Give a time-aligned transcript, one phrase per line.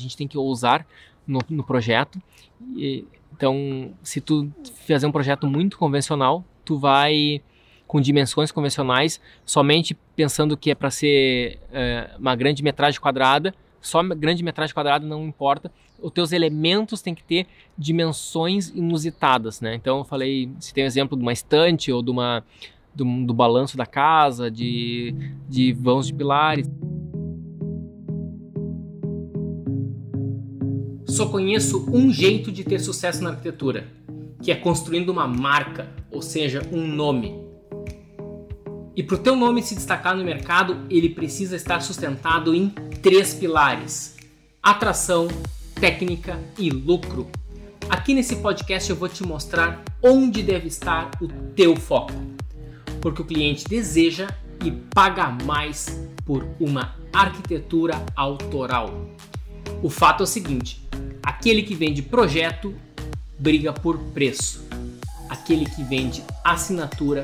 [0.00, 0.86] a gente tem que ousar
[1.26, 2.22] no, no projeto.
[2.76, 4.48] E, então, se tu
[4.86, 7.42] fazer um projeto muito convencional, tu vai
[7.84, 14.00] com dimensões convencionais, somente pensando que é para ser é, uma grande metragem quadrada, só
[14.04, 15.68] grande metragem quadrada não importa.
[16.00, 19.74] Os teus elementos têm que ter dimensões inusitadas, né?
[19.74, 22.44] Então eu falei, se tem um exemplo de uma estante ou de uma
[22.94, 25.12] do, do balanço da casa, de,
[25.48, 26.70] de vãos de pilares.
[31.08, 33.88] Só conheço um jeito de ter sucesso na arquitetura,
[34.42, 37.34] que é construindo uma marca, ou seja, um nome.
[38.94, 42.68] E para o teu nome se destacar no mercado, ele precisa estar sustentado em
[43.00, 44.16] três pilares:
[44.62, 45.28] atração,
[45.80, 47.26] técnica e lucro.
[47.88, 52.12] Aqui nesse podcast eu vou te mostrar onde deve estar o teu foco,
[53.00, 54.28] porque o cliente deseja
[54.62, 59.08] e paga mais por uma arquitetura autoral.
[59.82, 60.86] O fato é o seguinte:
[61.22, 62.74] Aquele que vende projeto
[63.38, 64.66] briga por preço.
[65.28, 67.22] Aquele que vende assinatura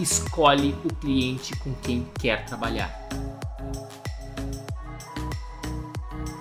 [0.00, 3.06] escolhe o cliente com quem quer trabalhar.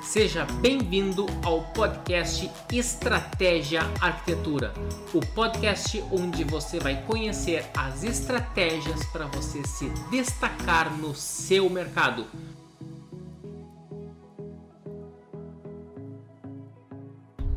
[0.01, 4.73] Seja bem-vindo ao podcast Estratégia Arquitetura,
[5.13, 12.25] o podcast onde você vai conhecer as estratégias para você se destacar no seu mercado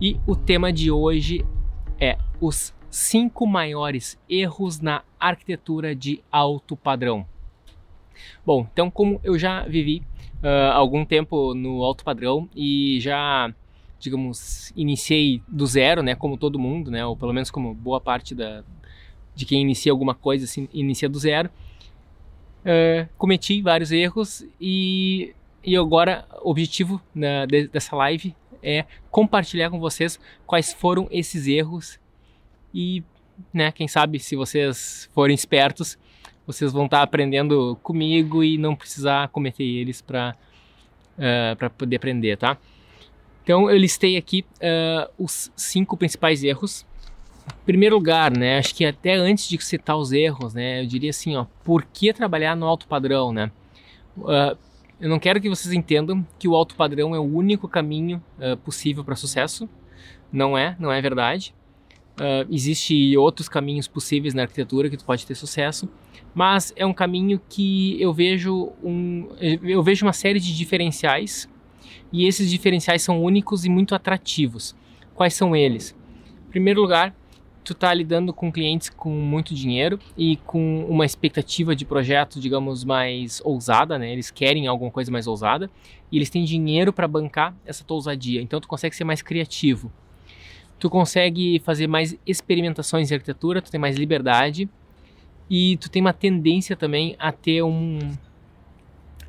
[0.00, 1.44] E o tema de hoje
[1.98, 7.26] é os cinco maiores erros na arquitetura de alto padrão.
[8.46, 10.04] Bom, então como eu já vivi
[10.40, 13.52] uh, algum tempo no alto padrão e já,
[13.98, 18.36] digamos, iniciei do zero, né, como todo mundo, né, ou pelo menos como boa parte
[18.36, 18.62] da,
[19.34, 21.50] de quem inicia alguma coisa, assim, inicia do zero,
[22.64, 29.78] uh, cometi vários erros e, e agora o objetivo né, dessa live é compartilhar com
[29.78, 31.98] vocês quais foram esses erros
[32.74, 33.02] e,
[33.52, 35.98] né, quem sabe se vocês forem espertos,
[36.46, 40.34] vocês vão estar aprendendo comigo e não precisar cometer eles para
[41.18, 42.56] uh, eh, para poder aprender, tá?
[43.42, 46.86] Então eu listei aqui uh, os cinco principais erros.
[47.46, 51.10] Em primeiro lugar, né, acho que até antes de citar os erros, né, eu diria
[51.10, 53.50] assim, ó, por que trabalhar no alto padrão, né?
[54.16, 54.56] Uh,
[55.00, 58.56] eu não quero que vocês entendam que o alto padrão é o único caminho uh,
[58.58, 59.68] possível para sucesso.
[60.32, 61.54] Não é, não é verdade.
[62.18, 65.88] Uh, Existem outros caminhos possíveis na arquitetura que tu pode ter sucesso,
[66.34, 69.28] mas é um caminho que eu vejo um,
[69.62, 71.48] eu vejo uma série de diferenciais
[72.12, 74.74] e esses diferenciais são únicos e muito atrativos.
[75.14, 75.96] Quais são eles?
[76.48, 77.14] Em primeiro lugar,
[77.68, 82.82] tu está lidando com clientes com muito dinheiro e com uma expectativa de projeto, digamos,
[82.82, 84.10] mais ousada, né?
[84.10, 85.70] Eles querem alguma coisa mais ousada
[86.10, 88.40] e eles têm dinheiro para bancar essa tua ousadia.
[88.40, 89.92] Então tu consegue ser mais criativo.
[90.78, 94.66] Tu consegue fazer mais experimentações em arquitetura, tu tem mais liberdade
[95.50, 97.98] e tu tem uma tendência também a ter um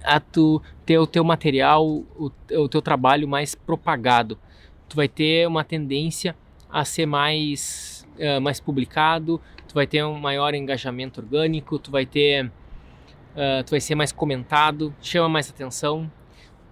[0.02, 4.40] a tu ter o teu material, o, o teu trabalho mais propagado.
[4.88, 6.34] Tu vai ter uma tendência
[6.70, 12.06] a ser mais uh, mais publicado, tu vai ter um maior engajamento orgânico, tu vai
[12.06, 16.12] ter, uh, tu vai ser mais comentado, chama mais atenção.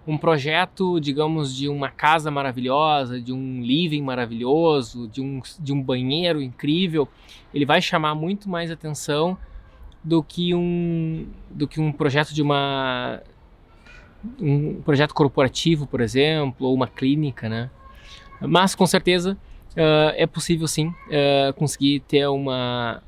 [0.06, 5.82] Um projeto, digamos, de uma casa maravilhosa, de um living maravilhoso, de um, de um
[5.82, 7.08] banheiro incrível,
[7.54, 9.38] ele vai chamar muito mais atenção
[10.04, 13.22] do que um, do que um projeto de uma
[14.40, 17.70] um projeto corporativo, por exemplo, ou uma clínica, né?
[18.42, 19.38] Mas com certeza
[19.78, 23.02] uh, é possível sim uh, conseguir ter uma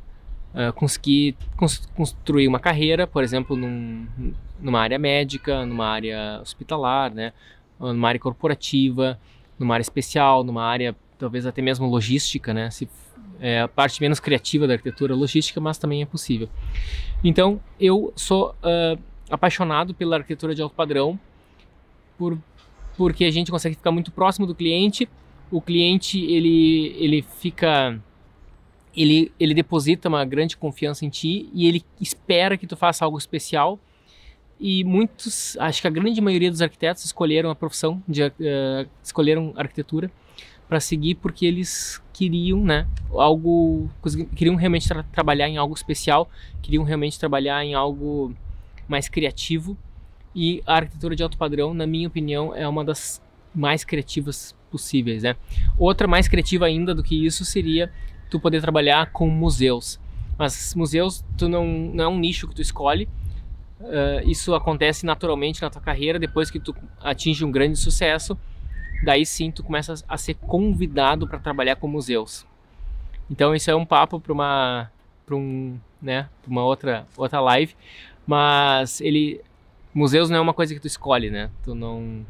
[0.53, 4.07] uh, conseguir cons construir uma carreira, por exemplo, num,
[4.59, 7.33] numa área médica, numa área hospitalar, né,
[7.79, 9.19] numa área corporativa,
[9.57, 12.87] numa área especial, numa área talvez até mesmo logística, né, se
[13.41, 16.49] é a parte menos criativa da arquitetura logística, mas também é possível.
[17.23, 18.53] Então, eu sou
[19.29, 21.17] apaixonado pela arquitetura de alto padrão,
[22.17, 22.37] por,
[22.97, 25.07] porque a gente consegue ficar muito próximo do cliente
[25.51, 27.99] o cliente ele, ele fica
[28.95, 33.17] ele, ele deposita uma grande confiança em ti e ele espera que tu faça algo
[33.17, 33.79] especial.
[34.59, 38.33] E muitos, acho que a grande maioria dos arquitetos escolheram a profissão de uh,
[39.01, 40.11] escolheram arquitetura
[40.67, 43.89] para seguir porque eles queriam, né, algo
[44.35, 46.29] queriam realmente tra trabalhar em algo especial,
[46.61, 48.35] queriam realmente trabalhar em algo
[48.87, 49.77] mais criativo.
[50.35, 53.21] E a arquitetura de alto padrão, na minha opinião, é uma das
[53.55, 55.35] mais criativas possíveis, né?
[55.77, 57.91] Outra mais criativa ainda do que isso seria
[58.29, 59.99] tu poder trabalhar com museus.
[60.37, 63.09] Mas museus tu não, não é um nicho que tu escolhe.
[63.79, 68.37] Uh, isso acontece naturalmente na tua carreira depois que tu atinge um grande sucesso.
[69.03, 72.45] daí sim tu começa a ser convidado para trabalhar com museus.
[73.29, 74.91] Então isso é um papo para uma
[75.25, 77.75] para um, né, pra uma outra outra live,
[78.25, 79.41] mas ele
[79.93, 81.49] museus não é uma coisa que tu escolhe, né?
[81.63, 82.25] Tu não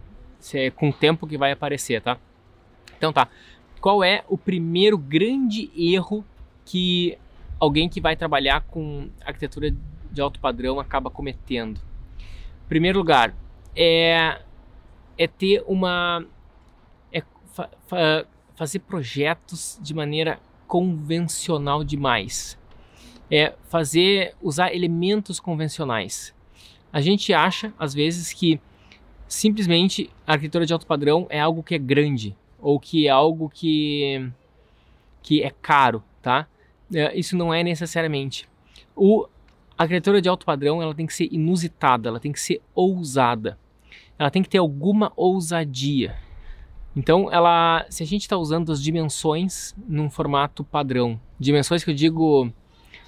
[0.54, 2.18] é com o tempo que vai aparecer, tá?
[3.00, 3.30] Então tá.
[3.80, 6.24] Qual é o primeiro grande erro
[6.66, 7.18] que
[7.58, 9.74] alguém que vai trabalhar com arquitetura
[10.12, 11.80] de alto padrão acaba cometendo?
[12.68, 13.34] Primeiro lugar,
[13.74, 14.42] é,
[15.18, 16.26] é ter uma.
[17.12, 17.24] É
[17.54, 22.60] fa, fa, fazer projetos de maneira convencional demais.
[23.32, 24.36] É fazer.
[24.42, 26.36] usar elementos convencionais.
[26.92, 28.60] A gente acha, às vezes, que
[29.26, 33.50] simplesmente a arquitetura de alto padrão é algo que é grande ou que é algo
[33.50, 34.30] que,
[35.22, 36.48] que é caro, tá?
[36.94, 38.48] É, isso não é necessariamente.
[38.96, 39.28] O,
[39.78, 43.58] a arquitetura de alto padrão ela tem que ser inusitada, ela tem que ser ousada,
[44.18, 46.16] ela tem que ter alguma ousadia.
[46.96, 51.96] Então, ela, se a gente está usando as dimensões num formato padrão, dimensões que eu
[51.96, 52.52] digo,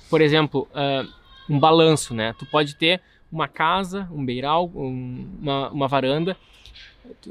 [0.09, 1.09] por exemplo, uh,
[1.49, 2.33] um balanço, né?
[2.37, 3.01] Tu pode ter
[3.31, 6.37] uma casa, um beiral, um, uma, uma, varanda.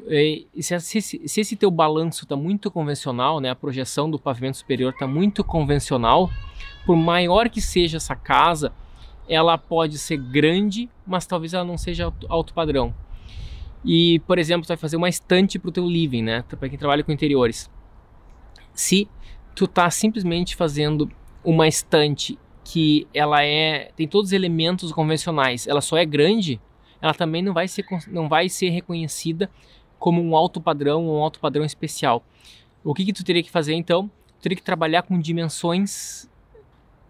[0.08, 4.56] E se, se, se esse teu balanço está muito convencional, né, a projeção do pavimento
[4.56, 6.31] superior está muito convencional,
[6.84, 8.72] por maior que seja essa casa,
[9.28, 12.94] ela pode ser grande, mas talvez ela não seja alto, alto padrão.
[13.84, 16.78] E, por exemplo, tu vai fazer uma estante para o teu living, né, para quem
[16.78, 17.70] trabalha com interiores.
[18.75, 19.08] Se
[19.55, 21.11] tu tá simplesmente fazendo
[21.44, 26.61] uma estante que ela é tem todos os elementos convencionais, ela só é grande,
[27.00, 29.50] ela também não vai ser não vai ser reconhecida
[29.99, 32.25] como um alto padrão ou um alto padrão especial.
[32.82, 34.11] O que que tu teria que fazer então?
[34.38, 36.29] Tu teria que trabalhar com dimensões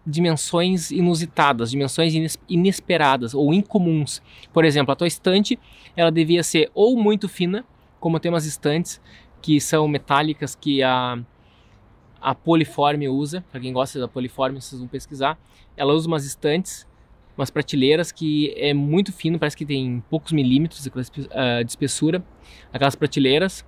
[0.04, 4.22] dimensões inusitadas, dimensões inesperadas ou incomuns.
[4.52, 5.58] Por exemplo, a tua estante,
[5.94, 7.64] ela devia ser ou muito fina,
[8.00, 9.00] como tem umas estantes
[9.42, 11.18] que são metálicas que a
[12.20, 15.38] a Poliforme usa, para quem gosta da Poliforme, vocês vão pesquisar.
[15.76, 16.86] Ela usa umas estantes,
[17.40, 20.88] umas prateleiras que é muito fino, parece que tem poucos milímetros
[21.32, 22.22] ah, de espessura,
[22.72, 23.64] aquelas prateleiras.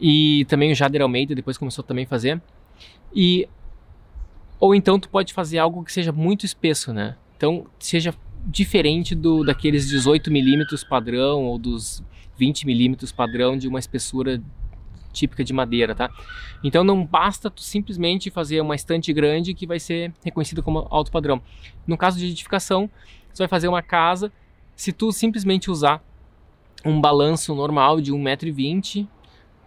[0.00, 2.40] E também o Jader Almeida depois começou também a fazer.
[3.14, 3.48] E
[4.58, 7.16] ou então tu pode fazer algo que seja muito espesso, né?
[7.36, 8.14] Então seja
[8.46, 12.02] diferente do daqueles 18 milímetros padrão ou dos
[12.38, 14.42] 20 milímetros padrão de uma espessura
[15.12, 16.10] típica de madeira, tá?
[16.62, 21.10] Então não basta tu simplesmente fazer uma estante grande que vai ser reconhecida como alto
[21.10, 21.40] padrão.
[21.86, 22.90] No caso de edificação,
[23.32, 24.32] você vai fazer uma casa,
[24.74, 26.02] se tu simplesmente usar
[26.84, 29.06] um balanço normal de 1,20m,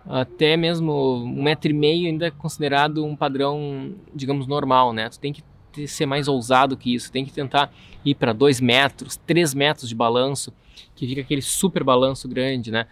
[0.06, 5.10] até mesmo 1,5m ainda é considerado um padrão, digamos, normal, né?
[5.10, 5.44] Tu tem que
[5.88, 7.72] ser mais ousado que isso, tem que tentar
[8.04, 10.54] ir para 2 metros, 3 metros de balanço,
[10.96, 12.86] que fica aquele super balanço grande, né?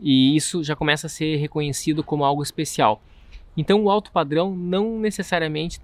[0.00, 3.02] E isso já começa a ser reconhecido como algo especial.
[3.56, 5.80] Então, o alto padrão não necessariamente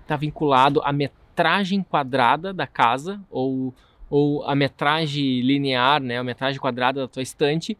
[0.00, 3.74] está vinculado à metragem quadrada da casa ou,
[4.08, 7.76] ou à metragem linear, né, a metragem quadrada da tua estante,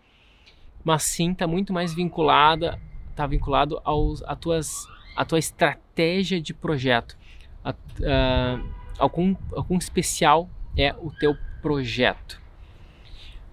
[0.84, 2.78] mas sim está muito mais vinculada,
[3.10, 4.86] está vinculado aos, a, tuas,
[5.16, 7.16] a tua estratégia de projeto,
[7.64, 8.60] a, a,
[8.98, 12.40] ao quão especial é o teu projeto.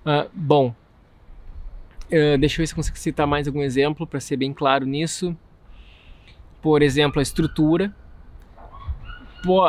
[0.05, 0.75] Uh, bom,
[2.07, 4.85] Uh, deixa eu ver se eu consigo citar mais algum exemplo para ser bem claro
[4.85, 5.35] nisso.
[6.61, 7.95] Por exemplo, a estrutura.
[9.43, 9.61] Pô,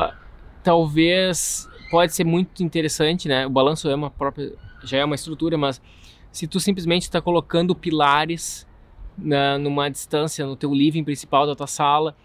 [0.62, 3.46] talvez pode ser muito interessante, né?
[3.46, 4.52] O balanço é uma própria,
[4.82, 5.80] já é uma estrutura, mas
[6.32, 8.66] se tu simplesmente está colocando pilares
[9.16, 12.16] na, numa distância no teu living principal da tua sala,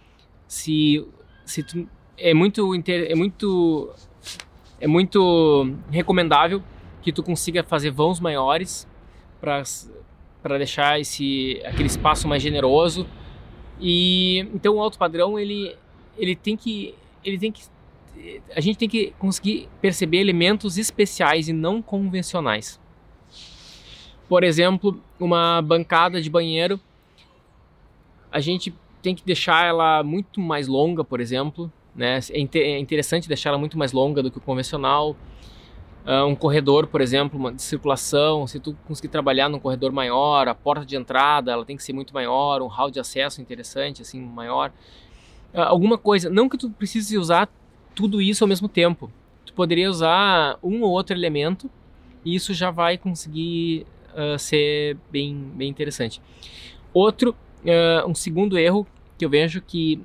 [0.48, 1.06] se,
[1.46, 1.88] se tu,
[2.18, 3.90] é muito é muito
[4.80, 6.62] é muito recomendável
[7.02, 8.88] que tu consiga fazer vãos maiores
[9.40, 9.64] para
[10.42, 13.08] para deixar esse aquele espaço mais generoso.
[13.80, 15.76] E então o alto padrão ele
[16.18, 16.94] ele tem que
[17.24, 17.64] ele tem que
[18.56, 22.80] a gente tem que conseguir perceber elementos especiais e não convencionais.
[24.28, 26.80] Por exemplo, uma bancada de banheiro,
[28.32, 32.20] a gente tem que deixar ela muito mais longa, por exemplo, né?
[32.30, 35.16] É, é interessante deixar ela muito mais longa do que o convencional.
[36.06, 40.48] Uh, um corredor, por exemplo, uma, de circulação, se tu conseguir trabalhar num corredor maior,
[40.48, 44.02] a porta de entrada ela tem que ser muito maior, um hall de acesso interessante,
[44.02, 44.72] assim, maior.
[45.54, 47.48] Uh, alguma coisa, não que tu precise usar
[47.94, 49.12] tudo isso ao mesmo tempo.
[49.46, 51.70] Tu poderia usar um ou outro elemento
[52.26, 56.22] e isso já vai conseguir uh, ser bem, bem interessante.
[56.94, 57.36] Outro,
[58.08, 60.02] um segundo erro que eu vejo que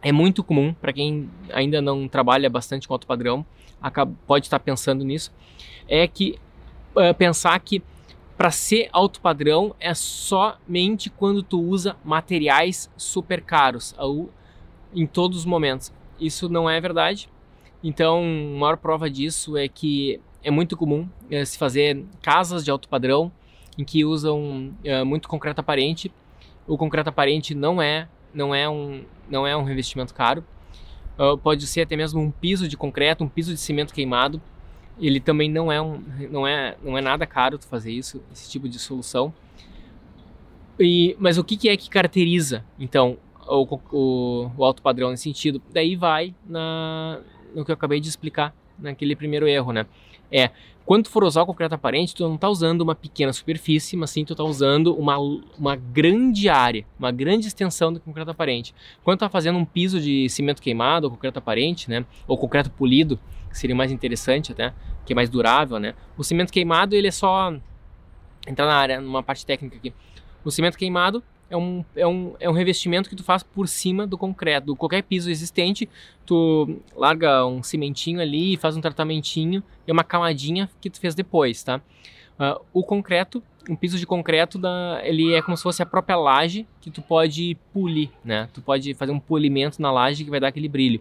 [0.00, 3.44] é muito comum para quem ainda não trabalha bastante com alto padrão,
[4.26, 5.32] pode estar pensando nisso,
[5.88, 6.38] é que
[6.96, 7.82] uh, pensar que
[8.36, 14.30] para ser alto padrão é somente quando tu usa materiais super caros ou
[14.94, 15.92] em todos os momentos.
[16.18, 17.28] Isso não é verdade.
[17.82, 22.70] Então, a maior prova disso é que é muito comum é, se fazer casas de
[22.70, 23.30] alto padrão
[23.78, 26.12] em que usam é, muito concreto aparente.
[26.66, 30.44] O concreto aparente não é não é um não é um revestimento caro.
[31.18, 34.42] Uh, pode ser até mesmo um piso de concreto, um piso de cimento queimado
[34.98, 38.50] ele também não é um, não é, não é nada caro tu fazer isso, esse
[38.50, 39.32] tipo de solução.
[40.78, 43.16] E, mas o que, que é que caracteriza, então,
[43.46, 45.62] o, o, o, alto padrão nesse sentido?
[45.72, 47.20] Daí vai na,
[47.54, 49.86] no que eu acabei de explicar naquele primeiro erro, né?
[50.36, 50.50] É,
[50.84, 54.10] quando tu for usar o concreto aparente, tu não está usando uma pequena superfície, mas
[54.10, 55.16] sim tu está usando uma,
[55.56, 58.74] uma grande área, uma grande extensão do concreto aparente.
[59.04, 62.68] Quando tu está fazendo um piso de cimento queimado ou concreto aparente, né, ou concreto
[62.68, 63.16] polido,
[63.48, 64.74] que seria mais interessante até,
[65.06, 65.94] que é mais durável, né?
[66.18, 67.54] O cimento queimado, ele é só
[68.44, 69.94] entrar na área, numa parte técnica aqui.
[70.44, 71.22] O cimento queimado
[71.54, 74.76] é um, é um, é um revestimento que tu faz por cima do concreto, do
[74.76, 75.88] qualquer piso existente,
[76.26, 81.62] tu larga um cimentinho ali, faz um tratamentinho e uma camadinha que tu fez depois,
[81.62, 81.80] tá?
[82.36, 86.16] Uh, o concreto, um piso de concreto, da, ele é como se fosse a própria
[86.16, 88.48] laje que tu pode polir, né?
[88.52, 91.00] Tu pode fazer um polimento na laje que vai dar aquele brilho.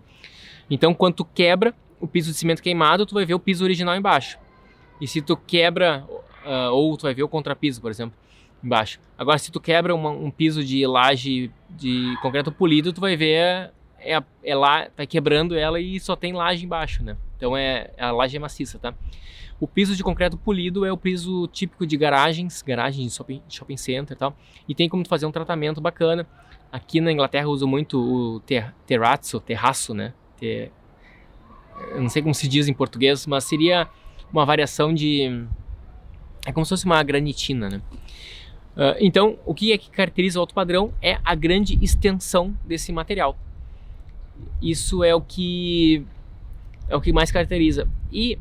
[0.70, 3.96] Então, quando tu quebra, o piso de cimento queimado, tu vai ver o piso original
[3.96, 4.38] embaixo.
[5.02, 6.06] E se tu quebra,
[6.46, 8.16] uh, ou tu vai ver o contrapiso, por exemplo,
[8.64, 9.00] embaixo.
[9.18, 13.72] Agora, se tu quebra uma, um piso de laje de concreto polido, tu vai ver
[14.00, 17.18] é, é lá, tá quebrando ela e só tem laje embaixo, né?
[17.38, 18.94] Então é a laje é maciça, tá?
[19.60, 23.78] O piso de concreto polido é o piso típico de garagens, garagens de shopping, shopping
[23.78, 24.36] center e tal.
[24.68, 26.28] E tem como fazer um tratamento bacana.
[26.72, 30.14] Aqui na Inglaterra uso muito o ter, terrazzo, terraço, né?
[30.38, 30.72] Ter,
[31.92, 33.88] eu não sei como se diz em português, mas seria
[34.32, 35.46] uma variação de.
[36.46, 37.82] É como se fosse uma granitina, né?
[38.76, 42.92] Uh, então, o que é que caracteriza o alto padrão é a grande extensão desse
[42.92, 43.38] material.
[44.62, 46.06] Isso é o que
[46.90, 47.88] é o que mais caracteriza.
[48.12, 48.38] E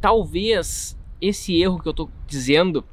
[0.00, 2.84] talvez esse erro que eu estou dizendo,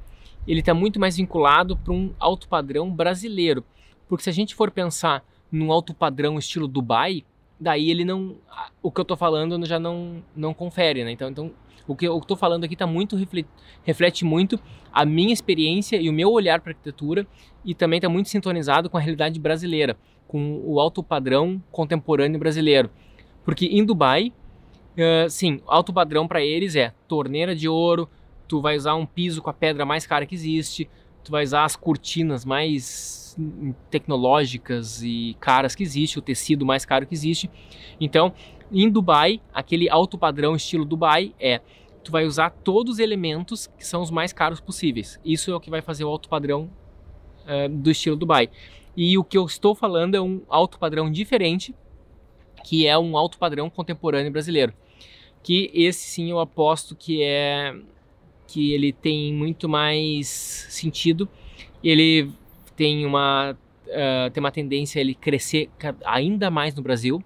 [0.47, 3.63] ele está muito mais vinculado para um alto padrão brasileiro,
[4.07, 7.23] porque se a gente for pensar num alto padrão estilo Dubai,
[7.59, 8.35] daí ele não.
[8.81, 11.11] O que eu estou falando já não, não confere, né?
[11.11, 11.51] Então, então
[11.87, 13.49] o que eu estou falando aqui tá muito reflete,
[13.83, 14.59] reflete muito
[14.91, 17.25] a minha experiência e o meu olhar para arquitetura
[17.63, 19.97] e também está muito sintonizado com a realidade brasileira,
[20.27, 22.89] com o alto padrão contemporâneo brasileiro.
[23.43, 24.31] Porque em Dubai,
[24.97, 28.09] uh, sim, alto padrão para eles é torneira de ouro,
[28.47, 30.89] tu vai usar um piso com a pedra mais cara que existe,
[31.23, 33.37] tu vai usar as cortinas mais
[33.89, 37.49] tecnológicas e caras que existe, o tecido mais caro que existe.
[37.99, 38.33] Então,
[38.71, 41.61] em Dubai, aquele alto padrão estilo Dubai é
[42.03, 45.19] tu vai usar todos os elementos que são os mais caros possíveis.
[45.23, 46.69] Isso é o que vai fazer o alto padrão
[47.45, 48.49] uh, do estilo Dubai.
[48.95, 51.75] E o que eu estou falando é um alto padrão diferente,
[52.63, 54.73] que é um alto padrão contemporâneo brasileiro.
[55.43, 57.75] Que esse sim eu aposto que é
[58.51, 60.27] que ele tem muito mais
[60.69, 61.27] sentido.
[61.81, 62.29] Ele
[62.75, 63.51] tem uma,
[63.87, 65.69] uh, tem uma tendência a ele crescer
[66.05, 67.23] ainda mais no Brasil.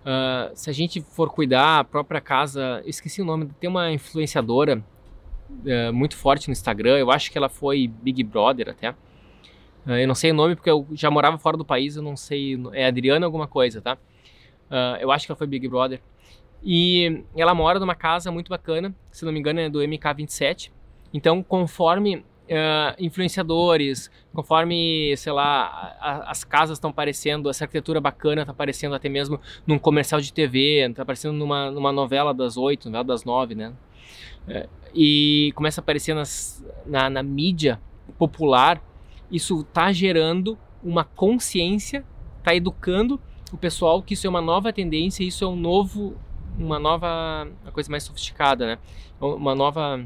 [0.00, 4.82] Uh, se a gente for cuidar, a própria casa, esqueci o nome, tem uma influenciadora
[5.50, 8.92] uh, muito forte no Instagram, eu acho que ela foi Big Brother até.
[9.86, 12.60] eu não sei o nome porque eu já morava fora do país, eu não sei,
[12.72, 13.96] é Adriana alguma coisa, tá?
[15.00, 16.00] eu acho que ela foi Big Brother.
[16.64, 20.70] E ela mora numa casa muito bacana, se não me engano é do MK27.
[21.12, 28.42] Então, conforme uh, influenciadores, conforme, sei lá, a, as casas estão aparecendo, essa arquitetura bacana
[28.42, 32.88] está aparecendo até mesmo num comercial de TV, está aparecendo numa, numa novela das oito,
[32.88, 33.72] novela das nove, né?
[34.46, 37.80] Uh, e começa a aparecer nas, na, na mídia
[38.18, 38.82] popular,
[39.30, 42.04] isso está gerando uma consciência,
[42.38, 43.20] está educando
[43.52, 46.16] o pessoal que isso é uma nova tendência, isso é um novo,
[46.58, 48.78] uma nova, uma coisa mais sofisticada, né?
[49.20, 50.04] Uma nova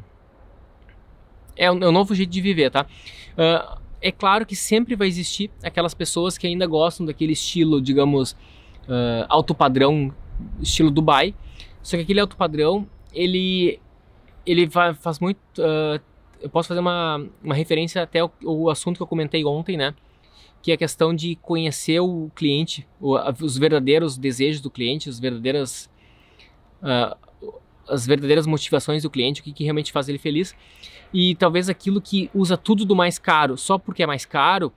[1.57, 2.87] é um, é um novo jeito de viver, tá?
[3.33, 8.33] Uh, é claro que sempre vai existir aquelas pessoas que ainda gostam daquele estilo, digamos,
[8.33, 10.15] uh, alto padrão,
[10.61, 11.35] estilo Dubai.
[11.83, 13.81] Só que aquele alto padrão, ele,
[14.45, 15.39] ele faz muito.
[15.59, 16.01] Uh,
[16.41, 19.95] eu posso fazer uma, uma referência até o assunto que eu comentei ontem, né?
[20.67, 25.89] que é a questão de conhecer o cliente, os verdadeiros desejos do cliente, as verdadeiras,
[26.83, 27.17] uh,
[27.89, 30.55] as verdadeiras motivações do cliente, o que, que realmente faz ele feliz.
[31.13, 34.73] E talvez aquilo que usa tudo do mais caro só porque é mais caro,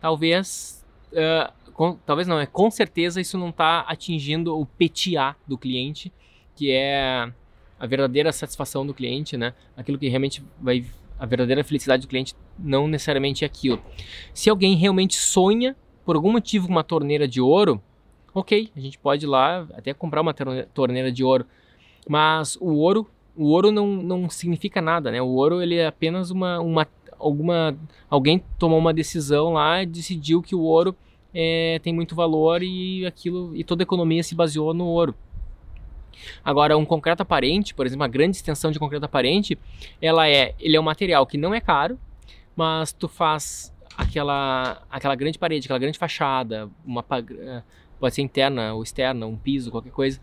[0.00, 0.84] talvez.
[1.12, 6.12] Uh, com, talvez não, é com certeza isso não está atingindo o PTA do cliente,
[6.54, 7.32] que é
[7.78, 9.54] a verdadeira satisfação do cliente, né?
[9.76, 10.84] Aquilo que realmente vai
[11.18, 13.82] A verdadeira felicidade do cliente não necessariamente é aquilo.
[14.32, 17.82] Se alguém realmente sonha por algum motivo uma torneira de ouro,
[18.34, 21.46] ok, a gente pode ir lá até comprar uma torneira de ouro.
[22.08, 25.22] Mas o ouro, o ouro não, não significa nada, né?
[25.22, 26.86] O ouro ele é apenas uma, uma
[27.18, 27.76] alguma
[28.10, 30.94] alguém tomou uma decisão lá e decidiu que o ouro
[31.32, 35.14] é, tem muito valor e aquilo e toda a economia se baseou no ouro.
[36.44, 39.58] Agora, um concreto aparente, por exemplo, uma grande extensão de concreto aparente,
[40.00, 41.98] ela é, ele é um material que não é caro,
[42.54, 47.02] mas tu faz aquela aquela grande parede, aquela grande fachada, uma
[47.98, 50.20] pode ser interna ou externa, um piso, qualquer coisa.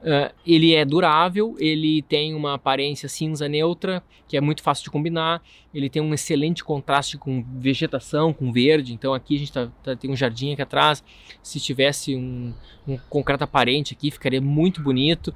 [0.00, 4.90] Uh, ele é durável, ele tem uma aparência cinza neutra, que é muito fácil de
[4.90, 5.42] combinar.
[5.74, 8.94] Ele tem um excelente contraste com vegetação, com verde.
[8.94, 11.04] Então aqui a gente tá, tá, tem um jardim aqui atrás.
[11.42, 12.54] Se tivesse um,
[12.88, 15.34] um concreto aparente aqui, ficaria muito bonito.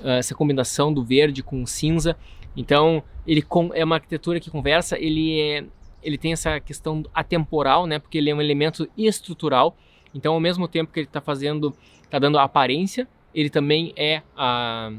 [0.00, 2.16] Uh, essa combinação do verde com cinza.
[2.56, 4.98] Então ele com, é uma arquitetura que conversa.
[4.98, 5.64] Ele é,
[6.02, 8.00] ele tem essa questão atemporal, né?
[8.00, 9.76] Porque ele é um elemento estrutural.
[10.14, 14.22] Então ao mesmo tempo que ele está fazendo, está dando a aparência ele também é
[14.36, 14.92] a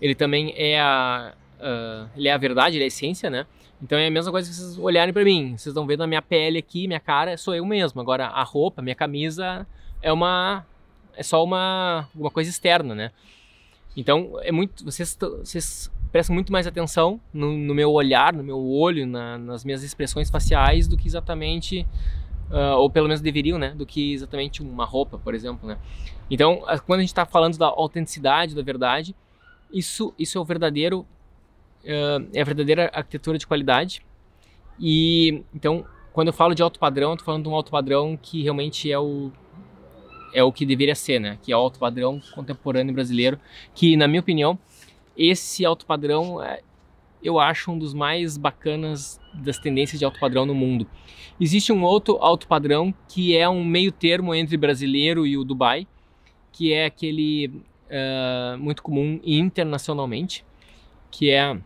[0.00, 3.46] ele também é a uh, ele é a verdade, ele é a essência, né?
[3.82, 6.22] Então é a mesma coisa que vocês olharem para mim, vocês estão vendo a minha
[6.22, 8.00] pele aqui, minha cara, sou eu mesmo.
[8.00, 9.66] Agora a roupa, minha camisa
[10.02, 10.66] é uma
[11.14, 13.10] é só uma uma coisa externa, né?
[13.96, 18.58] Então é muito vocês vocês prestam muito mais atenção no, no meu olhar, no meu
[18.58, 21.86] olho, na, nas minhas expressões faciais do que exatamente
[22.50, 25.78] uh, ou pelo menos deveriam, né, do que exatamente uma roupa, por exemplo, né.
[26.30, 29.14] Então, quando a gente está falando da autenticidade, da verdade,
[29.72, 31.00] isso, isso é o verdadeiro,
[31.84, 34.02] uh, é a verdadeira arquitetura de qualidade.
[34.78, 38.42] E então, quando eu falo de alto padrão, estou falando de um alto padrão que
[38.42, 39.30] realmente é o
[40.34, 41.38] é o que deveria ser, né?
[41.40, 43.40] Que é o alto padrão contemporâneo brasileiro,
[43.74, 44.58] que na minha opinião,
[45.16, 46.60] esse alto padrão é,
[47.22, 50.86] eu acho um dos mais bacanas das tendências de alto padrão no mundo.
[51.40, 55.86] Existe um outro alto padrão que é um meio termo entre brasileiro e o Dubai,
[56.52, 57.48] que é aquele
[57.86, 60.44] uh, muito comum internacionalmente,
[61.10, 61.58] que é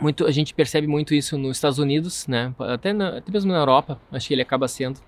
[0.00, 2.54] muito a gente percebe muito isso nos Estados Unidos, né?
[2.58, 5.00] Até, na, até mesmo na Europa, acho que ele acaba sendo.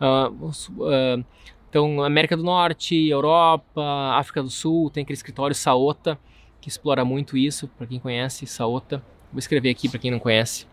[0.00, 1.24] Uh, uh,
[1.68, 3.80] então, América do Norte, Europa,
[4.14, 6.18] África do Sul, tem aquele escritório Saota,
[6.60, 9.00] que explora muito isso, para quem conhece, Saota.
[9.32, 10.66] Vou escrever aqui para quem não conhece.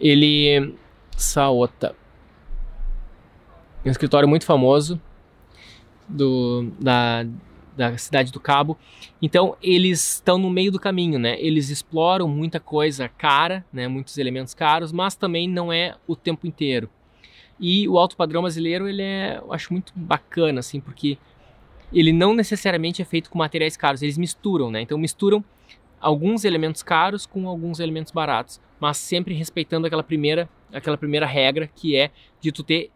[0.00, 0.74] Ele
[1.16, 1.94] Saota.
[3.84, 5.00] Um escritório muito famoso
[6.08, 7.24] do, da,
[7.76, 8.76] da cidade do Cabo.
[9.22, 11.40] Então eles estão no meio do caminho, né?
[11.40, 13.88] Eles exploram muita coisa cara, né?
[13.88, 16.88] Muitos elementos caros, mas também não é o tempo inteiro.
[17.58, 21.18] E o alto padrão brasileiro ele é, eu acho muito bacana, assim, porque
[21.92, 24.80] ele não necessariamente é feito com materiais caros, eles misturam, né?
[24.80, 25.44] Então misturam
[26.00, 31.66] alguns elementos caros com alguns elementos baratos, mas sempre respeitando aquela primeira, aquela primeira regra
[31.66, 32.10] que é
[32.40, 32.90] de tu ter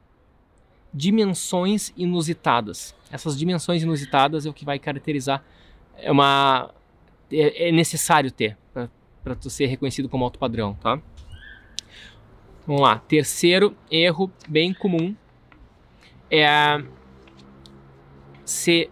[0.93, 2.95] dimensões inusitadas.
[3.11, 5.45] Essas dimensões inusitadas é o que vai caracterizar
[5.97, 6.71] é uma
[7.33, 8.57] é, é necessário ter
[9.23, 11.01] para tu ser reconhecido como alto padrão, tá?
[12.67, 12.99] Vamos lá.
[12.99, 15.15] Terceiro erro bem comum
[16.31, 16.83] é
[18.45, 18.91] ser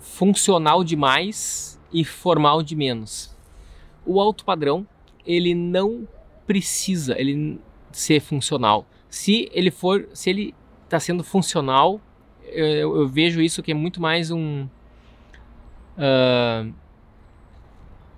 [0.00, 3.34] funcional demais e formal de menos.
[4.04, 4.86] O alto padrão,
[5.24, 6.06] ele não
[6.44, 7.60] precisa ele
[7.92, 8.84] ser funcional.
[9.08, 10.54] Se ele for, se ele
[10.84, 12.00] está sendo funcional,
[12.42, 14.68] eu, eu, vejo isso que é muito mais um
[15.96, 16.72] uh,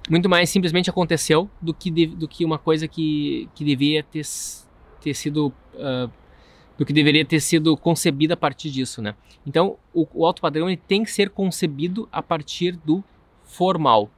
[0.09, 4.25] muito mais simplesmente aconteceu do que de, do que uma coisa que, que deveria ter,
[5.01, 6.11] ter sido uh,
[6.79, 9.15] do que deveria ter sido concebida a partir disso, né?
[9.47, 13.03] Então, o, o alto padrão ele tem que ser concebido a partir do
[13.47, 14.11] formal.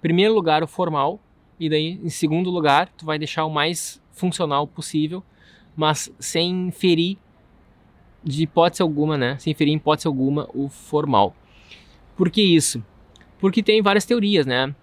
[0.00, 1.20] Primeiro lugar, o formal,
[1.60, 5.22] e daí, em segundo lugar, tu vai deixar o mais funcional possível,
[5.76, 7.16] mas sem ferir
[8.24, 9.38] de hipótese alguma, né?
[9.38, 11.34] Sem ferir em hipótese alguma o formal.
[12.16, 12.84] Por que isso?
[13.38, 14.74] Porque tem várias teorias, né?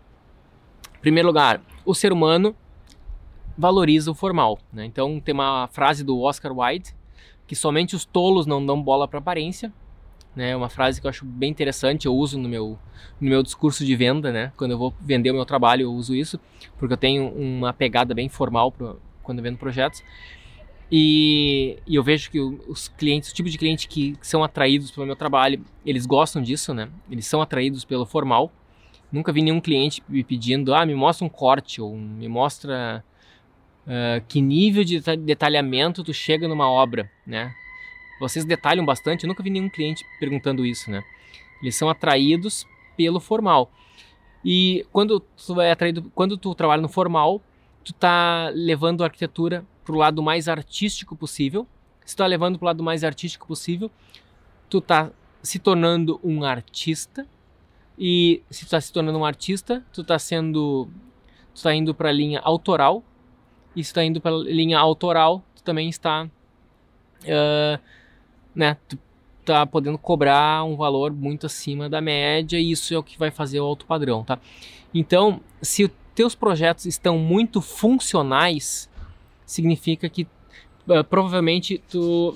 [0.97, 2.55] Em primeiro lugar, o ser humano
[3.57, 4.85] valoriza o formal, né?
[4.85, 6.95] Então tem uma frase do Oscar Wilde
[7.45, 9.73] que somente os tolos não dão bola para aparência.
[10.39, 12.79] Né, uma frase que eu acho bem interessante, eu uso no meu,
[13.19, 14.53] no meu discurso de venda, né?
[14.55, 16.39] Quando eu vou vender o meu trabalho, eu uso isso,
[16.77, 18.73] porque eu tenho uma pegada bem formal
[19.21, 20.01] quando eu vendo projetos.
[20.89, 25.05] E, e, eu vejo que os clientes, o tipo de cliente que são atraídos pelo
[25.05, 26.87] meu trabalho, eles gostam disso, né?
[27.11, 28.49] Eles são atraídos pelo formal.
[29.11, 33.03] Nunca vi nenhum cliente me pedindo, ah, me mostra um corte ou me mostra
[33.85, 37.53] uh, que nível de detalhamento tu chega numa obra, né?
[38.19, 41.03] Vocês detalham bastante, eu nunca vi nenhum cliente perguntando isso, né?
[41.61, 42.65] Eles são atraídos
[42.97, 43.71] pelo formal.
[44.43, 47.41] E quando tu é atraído, quando tu trabalha no formal,
[47.83, 51.67] tu tá levando a arquitetura para o lado mais artístico possível.
[52.05, 53.91] Se tu tá levando para o lado mais artístico possível,
[54.69, 57.27] tu tá se tornando um artista.
[57.97, 60.87] E se tu tá se tornando um artista, tu tá sendo
[61.53, 63.03] tu tá indo para a linha autoral.
[63.75, 67.79] E se tu tá indo para a linha autoral, tu também está uh,
[68.55, 68.97] né, tu
[69.45, 73.31] tá podendo cobrar um valor muito acima da média e isso é o que vai
[73.31, 74.39] fazer o alto padrão, tá?
[74.93, 78.89] Então, se os teus projetos estão muito funcionais,
[79.45, 80.27] significa que
[80.87, 82.35] uh, provavelmente tu,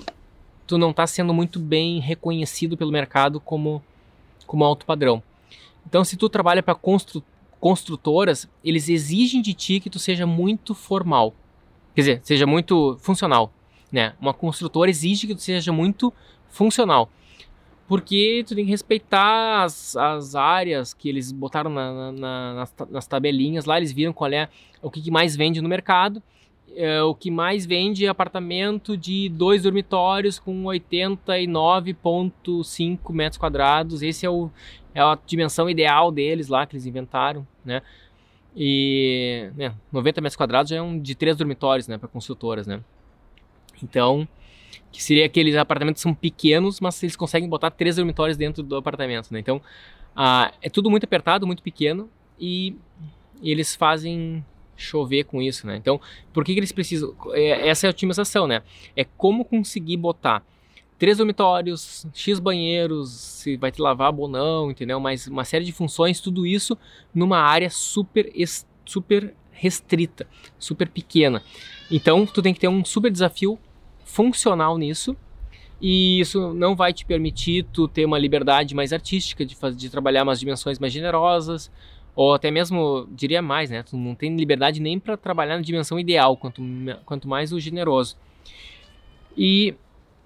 [0.66, 3.82] tu não está sendo muito bem reconhecido pelo mercado como,
[4.46, 5.22] como alto padrão.
[5.86, 7.22] Então, se tu trabalha para constru,
[7.60, 11.34] construtoras, eles exigem de ti que tu seja muito formal.
[11.94, 13.52] Quer dizer, seja muito funcional.
[13.92, 14.14] Né?
[14.20, 16.12] Uma construtora exige que tu seja muito
[16.48, 17.10] funcional
[17.86, 23.06] porque tu tem que respeitar as, as áreas que eles botaram na, na, nas, nas,
[23.06, 24.48] tabelinhas lá, eles viram qual é
[24.82, 26.22] o que mais vende no mercado.
[26.76, 34.02] É, o que mais vende é apartamento de dois dormitórios com 89,5 metros quadrados.
[34.02, 34.50] Esse é, o,
[34.94, 37.80] é a dimensão ideal deles lá que eles inventaram, né?
[38.56, 42.80] E né, 90 metros quadrados já é um de três dormitórios, né, para construtoras, né?
[43.82, 44.26] Então,
[44.90, 48.76] que seria aqueles apartamentos que são pequenos, mas eles conseguem botar três dormitórios dentro do
[48.76, 49.40] apartamento, né?
[49.40, 49.60] Então,
[50.14, 52.08] ah, é tudo muito apertado, muito pequeno
[52.38, 52.76] e,
[53.42, 54.44] e, eles fazem
[54.76, 55.76] chover com isso, né?
[55.76, 56.00] Então,
[56.32, 57.14] por que, que eles precisam?
[57.32, 58.62] É, essa é a otimização, né?
[58.96, 60.44] É como conseguir botar
[60.98, 65.00] três dormitórios, x banheiros, se vai te lavar ou não, entendeu?
[65.00, 66.78] Mas uma série de funções, tudo isso
[67.12, 68.32] numa área super
[68.84, 70.26] super restrita,
[70.58, 71.42] super pequena.
[71.90, 73.58] Então, tu tem que ter um super desafio
[74.04, 75.16] funcional nisso
[75.80, 80.22] e isso não vai te permitir tu ter uma liberdade mais artística de, de trabalhar
[80.22, 81.70] umas dimensões mais generosas
[82.16, 83.82] ou até mesmo diria mais, né?
[83.82, 86.62] Tu não tem liberdade nem para trabalhar na dimensão ideal, quanto,
[87.04, 88.16] quanto mais o generoso.
[89.36, 89.74] E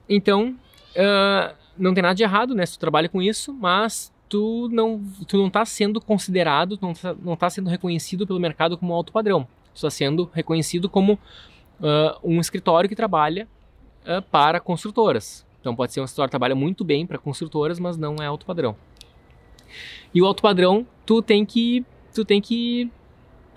[0.09, 0.55] então
[0.95, 2.67] uh, não tem nada de errado, né?
[2.67, 6.93] Se tu trabalha com isso, mas tu não tu não está sendo considerado, tu não
[6.93, 9.47] está não tá sendo reconhecido pelo mercado como alto padrão.
[9.73, 13.49] Tu está sendo reconhecido como uh, um escritório que trabalha
[14.03, 15.47] uh, para construtoras.
[15.61, 18.47] Então pode ser uma história que trabalha muito bem para construtoras, mas não é alto
[18.47, 18.77] padrão.
[20.15, 22.91] E o alto padrão, tu tem que tu tem que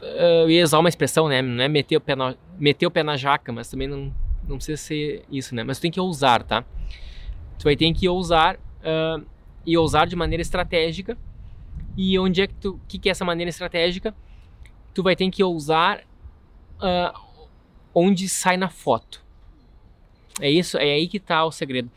[0.01, 1.41] uh, ia usar uma expressão, né?
[1.41, 4.13] Não é meter o pé na, meter o pé na jaca, mas também não
[4.47, 5.63] não precisa ser isso, né?
[5.63, 6.63] Mas tu tem que ousar, tá?
[7.57, 9.23] Tu vai ter que ousar uh,
[9.65, 11.17] e ousar de maneira estratégica.
[11.97, 14.15] E onde é que tu, que que é essa maneira estratégica?
[14.93, 16.03] Tu vai ter que ousar
[16.77, 17.37] uh,
[17.93, 19.23] onde sai na foto.
[20.39, 21.91] É isso, é aí que tá o segredo.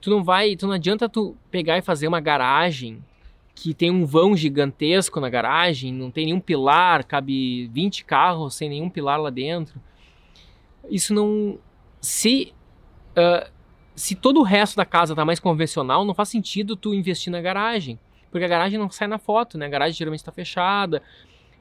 [0.00, 3.02] Tu não vai, tu não adianta tu pegar e fazer uma garagem
[3.54, 8.68] que tem um vão gigantesco na garagem, não tem nenhum pilar, cabe 20 carros sem
[8.68, 9.80] nenhum pilar lá dentro.
[10.88, 11.58] Isso não
[12.00, 12.54] se
[13.16, 13.50] uh,
[13.98, 17.40] se todo o resto da casa tá mais convencional, não faz sentido tu investir na
[17.40, 17.98] garagem,
[18.30, 19.66] porque a garagem não sai na foto, né?
[19.66, 21.02] A garagem geralmente está fechada,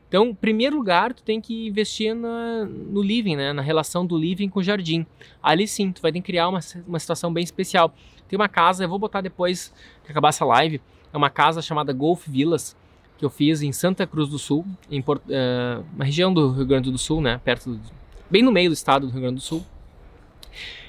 [0.08, 3.52] então, em primeiro lugar, tu tem que investir na, no living, né?
[3.52, 5.06] na relação do living com o jardim.
[5.44, 7.94] Ali sim, tu vai ter que criar uma, uma situação bem especial.
[8.28, 9.74] Tem uma casa, eu vou botar depois
[10.06, 12.76] que acabar essa live, é uma casa chamada Golf Villas,
[13.18, 16.90] que eu fiz em Santa Cruz do Sul, em uh, uma região do Rio Grande
[16.90, 17.42] do Sul, né?
[17.44, 17.82] Perto, do,
[18.30, 19.66] bem no meio do estado do Rio Grande do Sul.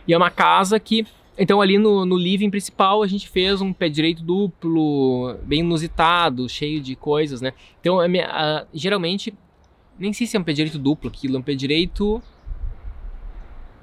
[0.06, 1.06] E é uma casa que
[1.38, 6.48] então ali no, no living principal a gente fez um pé direito duplo, bem inusitado,
[6.48, 7.52] cheio de coisas, né?
[7.80, 9.32] Então a minha, a, geralmente,
[9.98, 12.20] nem sei se é um pé direito duplo aquilo, é um pé direito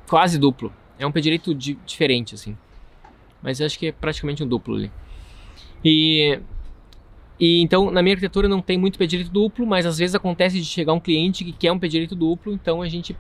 [0.08, 0.72] quase duplo.
[1.00, 2.58] É um pé direito di, diferente, assim.
[3.42, 4.92] Mas acho que é praticamente um duplo ali.
[5.84, 6.40] E,
[7.40, 10.60] e então na minha arquitetura não tem muito pé direito duplo, mas às vezes acontece
[10.60, 13.16] de chegar um cliente que quer um pé direito duplo, então a gente,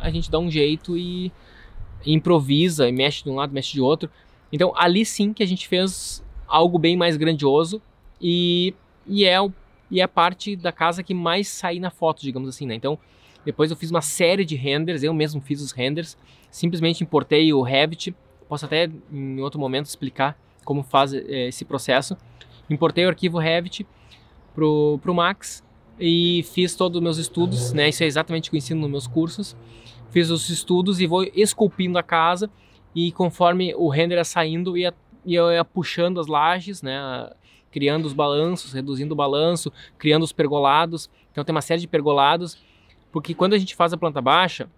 [0.00, 1.30] a gente dá um jeito e
[2.06, 4.10] improvisa e mexe de um lado, mexe de outro.
[4.52, 7.82] Então ali sim que a gente fez algo bem mais grandioso
[8.20, 8.74] e,
[9.06, 9.36] e é
[9.90, 12.74] e é a parte da casa que mais sai na foto, digamos assim, né?
[12.74, 12.98] Então
[13.44, 16.16] depois eu fiz uma série de renders, eu mesmo fiz os renders,
[16.50, 18.14] simplesmente importei o Revit,
[18.48, 22.16] posso até em outro momento explicar como faz é, esse processo.
[22.68, 23.86] Importei o arquivo Revit
[24.54, 25.64] pro, pro Max
[26.00, 27.88] e fiz todos os meus estudos, né?
[27.88, 29.56] Isso é exatamente o que eu ensino nos meus cursos
[30.10, 32.50] fiz os estudos e vou esculpindo a casa
[32.94, 37.30] e conforme o render ia saindo ia, ia, ia puxando as lajes, né,
[37.70, 41.10] criando os balanços, reduzindo o balanço, criando os pergolados.
[41.30, 42.58] Então tem uma série de pergolados,
[43.12, 44.68] porque quando a gente faz a planta baixa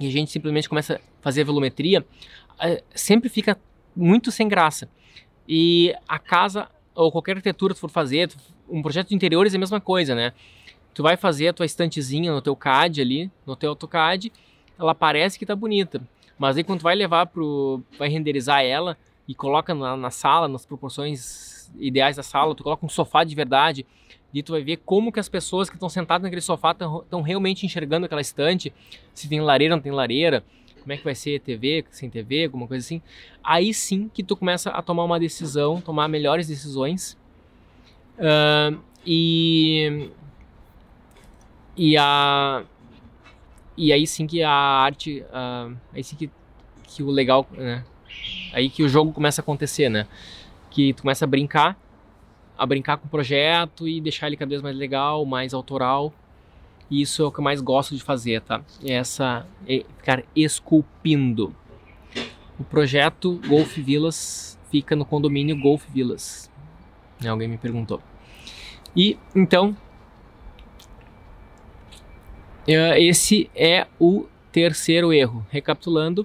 [0.00, 2.04] e a gente simplesmente começa a fazer a volumetria,
[2.60, 3.58] é, sempre fica
[3.94, 4.88] muito sem graça.
[5.46, 8.30] E a casa ou qualquer arquitetura que for fazer,
[8.68, 10.32] um projeto de interiores é a mesma coisa, né?
[10.94, 14.32] tu vai fazer a tua estantezinha no teu CAD ali, no teu AutoCAD,
[14.78, 16.00] ela parece que tá bonita.
[16.38, 17.82] Mas aí quando tu vai levar pro.
[17.98, 22.86] vai renderizar ela e coloca na, na sala, nas proporções ideais da sala, tu coloca
[22.86, 23.84] um sofá de verdade,
[24.32, 27.66] e tu vai ver como que as pessoas que estão sentadas naquele sofá estão realmente
[27.66, 28.72] enxergando aquela estante,
[29.12, 30.44] se tem lareira não tem lareira,
[30.84, 33.00] como é que vai ser TV, sem TV, alguma coisa assim.
[33.42, 37.18] Aí sim que tu começa a tomar uma decisão, tomar melhores decisões.
[38.18, 40.10] Uh, e
[41.76, 42.62] e a
[43.76, 46.30] e aí sim que a arte, uh, aí sim que,
[46.84, 47.82] que o legal, né?
[48.52, 50.06] Aí que o jogo começa a acontecer, né?
[50.70, 51.76] Que tu começa a brincar,
[52.56, 56.12] a brincar com o projeto e deixar ele cada vez mais legal, mais autoral.
[56.94, 58.62] E isso é o que eu mais gosto de fazer, tá?
[58.84, 61.52] É essa é ficar esculpindo.
[62.56, 66.48] O projeto Golf Villas fica no condomínio Golf Villas.
[67.20, 67.30] Né?
[67.30, 68.00] Alguém me perguntou.
[68.94, 69.76] E então
[72.64, 75.44] é, esse é o terceiro erro.
[75.50, 76.24] Recapitulando,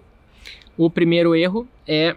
[0.77, 2.15] o primeiro erro é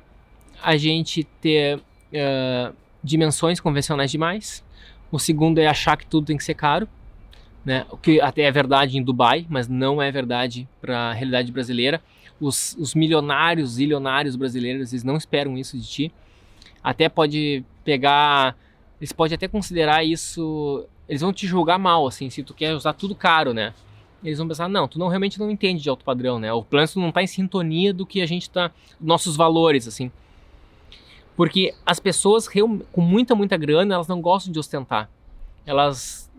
[0.63, 4.63] a gente ter uh, dimensões convencionais demais.
[5.11, 6.87] O segundo é achar que tudo tem que ser caro,
[7.65, 7.87] né?
[7.91, 12.03] O que até é verdade em Dubai, mas não é verdade para a realidade brasileira.
[12.41, 16.13] Os, os milionários, zilionários brasileiros, eles não esperam isso de ti.
[16.83, 18.57] Até pode pegar,
[19.01, 22.93] eles podem até considerar isso, eles vão te julgar mal, assim, se tu quer usar
[22.95, 23.73] tudo caro, né?
[24.25, 26.53] eles vão pensar, não, tu não realmente não entende de alto padrão, né?
[26.53, 28.71] O plano não está em sintonia do que a gente está,
[29.01, 30.11] nossos valores, assim.
[31.37, 32.49] Porque as pessoas
[32.93, 35.11] com muita, muita grana, elas não gostam de ostentar.
[35.67, 36.31] Elas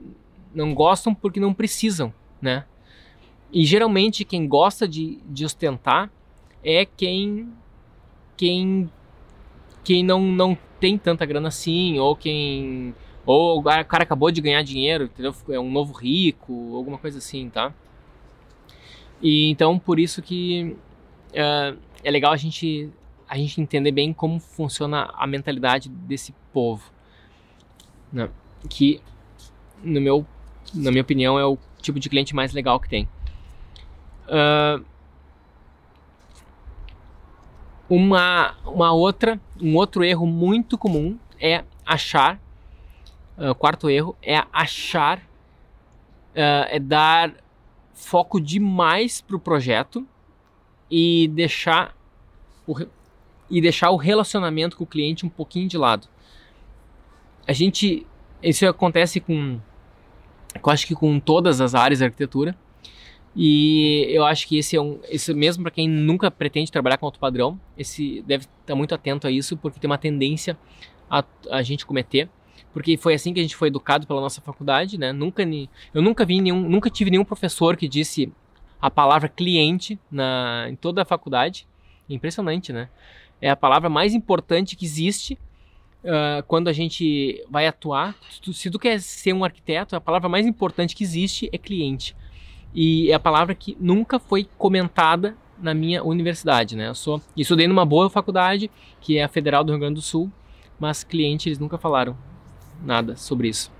[0.54, 2.66] não gostam porque não precisam, né?
[3.52, 6.12] E geralmente quem gosta de, de ostentar
[6.64, 7.54] é quem
[8.36, 8.90] quem
[9.84, 14.64] quem não, não tem tanta grana assim, ou quem ou o cara acabou de ganhar
[14.64, 15.34] dinheiro, entendeu?
[15.50, 17.74] É um novo rico, alguma coisa assim, tá?
[19.22, 20.76] E então por isso que
[21.32, 22.90] uh, é legal a gente
[23.28, 26.92] a gente entender bem como funciona a mentalidade desse povo,
[28.12, 28.30] né?
[28.70, 29.02] que
[29.84, 30.26] no meu
[30.74, 33.08] na minha opinião é o tipo de cliente mais legal que tem.
[34.28, 34.84] Uh,
[37.90, 42.40] uma, uma outra, um outro erro muito comum é achar
[43.36, 47.34] Uh, quarto erro é achar, uh, é dar
[47.92, 50.08] foco demais para o projeto
[50.90, 51.96] e deixar
[52.68, 52.76] o,
[53.50, 56.08] e deixar o relacionamento com o cliente um pouquinho de lado.
[57.48, 58.06] A gente,
[58.42, 59.60] isso acontece com,
[60.56, 62.56] eu acho que com todas as áreas da arquitetura.
[63.36, 67.08] E eu acho que esse é um, esse mesmo para quem nunca pretende trabalhar com
[67.08, 70.56] alto padrão, esse deve estar muito atento a isso porque tem uma tendência
[71.10, 72.30] a, a gente cometer
[72.74, 75.14] porque foi assim que a gente foi educado pela nossa faculdade, né?
[75.14, 75.44] Nunca
[75.94, 78.34] eu nunca vi nenhum, nunca tive nenhum professor que disse
[78.82, 81.68] a palavra cliente na em toda a faculdade.
[82.10, 82.90] Impressionante, né?
[83.40, 85.38] É a palavra mais importante que existe
[86.04, 88.16] uh, quando a gente vai atuar.
[88.30, 91.58] Se tu, se tu quer ser um arquiteto, a palavra mais importante que existe é
[91.58, 92.16] cliente.
[92.74, 96.90] E é a palavra que nunca foi comentada na minha universidade, né?
[96.90, 100.32] Eu sou, estudei numa boa faculdade, que é a Federal do Rio Grande do Sul,
[100.80, 102.18] mas cliente eles nunca falaram
[102.84, 103.72] nada sobre isso.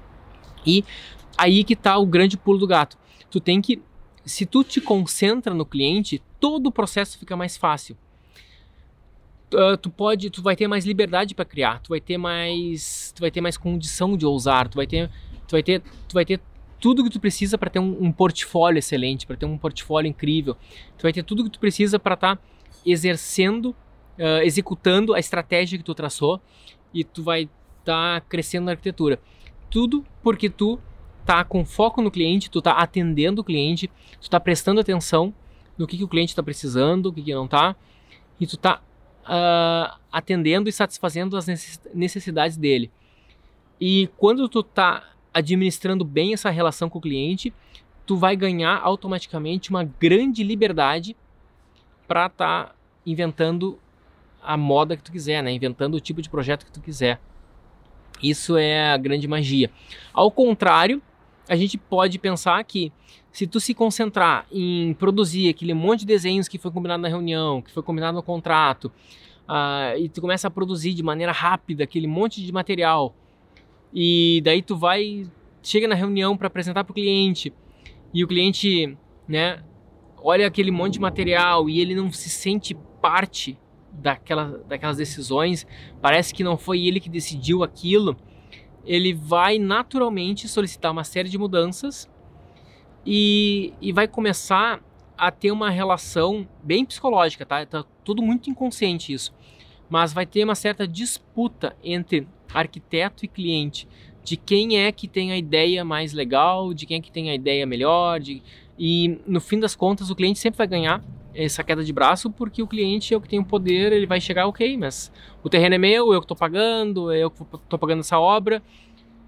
[0.66, 0.86] E
[1.38, 2.98] aí que está o grande pulo do gato.
[3.30, 3.82] Tu tem que,
[4.24, 7.98] se tu te concentra no cliente, todo o processo fica mais fácil.
[9.54, 13.22] Uh, tu pode, tu vai ter mais liberdade para criar, tu vai ter mais, tu
[13.22, 15.10] vai ter mais condição de ousar, tu vai ter,
[15.48, 16.42] tu vai ter, tu vai ter
[16.80, 20.58] tudo que tu precisa para ter um, um, portfólio excelente, para ter um portfólio incrível.
[20.98, 22.42] Tu vai ter tudo que tu precisa para estar tá
[22.86, 23.76] exercendo,
[24.18, 26.42] uh, executando a estratégia que tu traçou
[26.94, 27.50] e tu vai
[27.86, 29.20] tá crescendo na arquitetura.
[29.70, 30.80] Tudo porque tu
[31.26, 33.90] tá com foco no cliente, tu tá atendendo o cliente,
[34.20, 35.34] tu tá prestando atenção
[35.78, 37.76] no que, que o cliente está precisando, o que, que não tá,
[38.40, 38.82] e tu tá
[39.24, 41.48] uh, atendendo e satisfazendo as
[41.94, 42.92] necessidades dele.
[43.80, 47.54] E quando tu tá administrando bem essa relação com o cliente,
[48.06, 51.16] tu vai ganhar automaticamente uma grande liberdade
[52.08, 53.80] para estar tá inventando
[54.42, 55.52] a moda que tu quiser, né?
[55.52, 57.20] Inventando o tipo de projeto que tu quiser.
[58.22, 59.72] Isso é a grande magia.
[60.14, 61.02] Ao contrário,
[61.48, 62.92] a gente pode pensar que
[63.32, 67.62] se tu se concentrar em produzir aquele monte de desenhos que foi combinado na reunião,
[67.62, 68.86] que foi combinado no contrato,
[69.48, 73.16] uh, e tu começa a produzir de maneira rápida aquele monte de material,
[73.94, 75.26] e daí tu vai,
[75.62, 77.54] chega na reunião para apresentar para o cliente,
[78.14, 79.64] e o cliente, né,
[80.24, 83.58] olha aquele monte de material e ele não se sente parte
[83.92, 85.68] daquela, daquelas decisões,
[86.02, 88.16] parece que não foi ele que decidiu aquilo,
[88.86, 92.10] ele vai naturalmente solicitar uma série de mudanças
[93.06, 94.82] e, e vai começar
[95.18, 97.66] a ter uma relação bem psicológica, tá?
[97.66, 99.34] Tá tudo muito inconsciente isso.
[99.90, 103.88] Mas vai ter uma certa disputa entre arquiteto e cliente
[104.24, 107.36] de quem é que tem a ideia mais legal, de quem é que tem a
[107.36, 108.42] ideia melhor, de...
[108.80, 111.04] e no fim das contas o cliente sempre vai ganhar
[111.36, 114.22] essa queda de braço porque o cliente é o que tem o poder, ele vai
[114.22, 115.12] chegar, ok, mas
[115.44, 118.62] o terreno é meu, eu que estou pagando, eu que estou pagando essa obra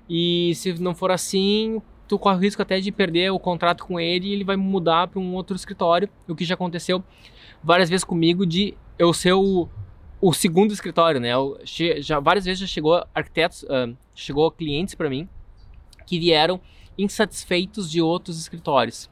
[0.09, 3.99] e se não for assim, tu corre o risco até de perder o contrato com
[3.99, 7.03] ele e ele vai mudar para um outro escritório, o que já aconteceu
[7.63, 9.67] várias vezes comigo de eu ser o,
[10.21, 11.33] o segundo escritório, né?
[11.33, 11.59] Eu,
[11.97, 15.27] já várias vezes já chegou arquitetos, uh, chegou clientes para mim
[16.05, 16.61] que vieram
[16.97, 19.09] insatisfeitos de outros escritórios.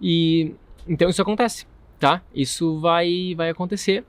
[0.00, 0.54] E
[0.88, 1.66] então isso acontece,
[2.02, 2.20] tá?
[2.34, 4.04] Isso vai vai acontecer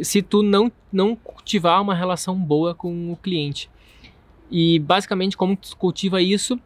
[0.00, 3.68] se tu não não cultivar uma relação boa com o cliente.
[4.48, 6.60] E basicamente como tu cultiva isso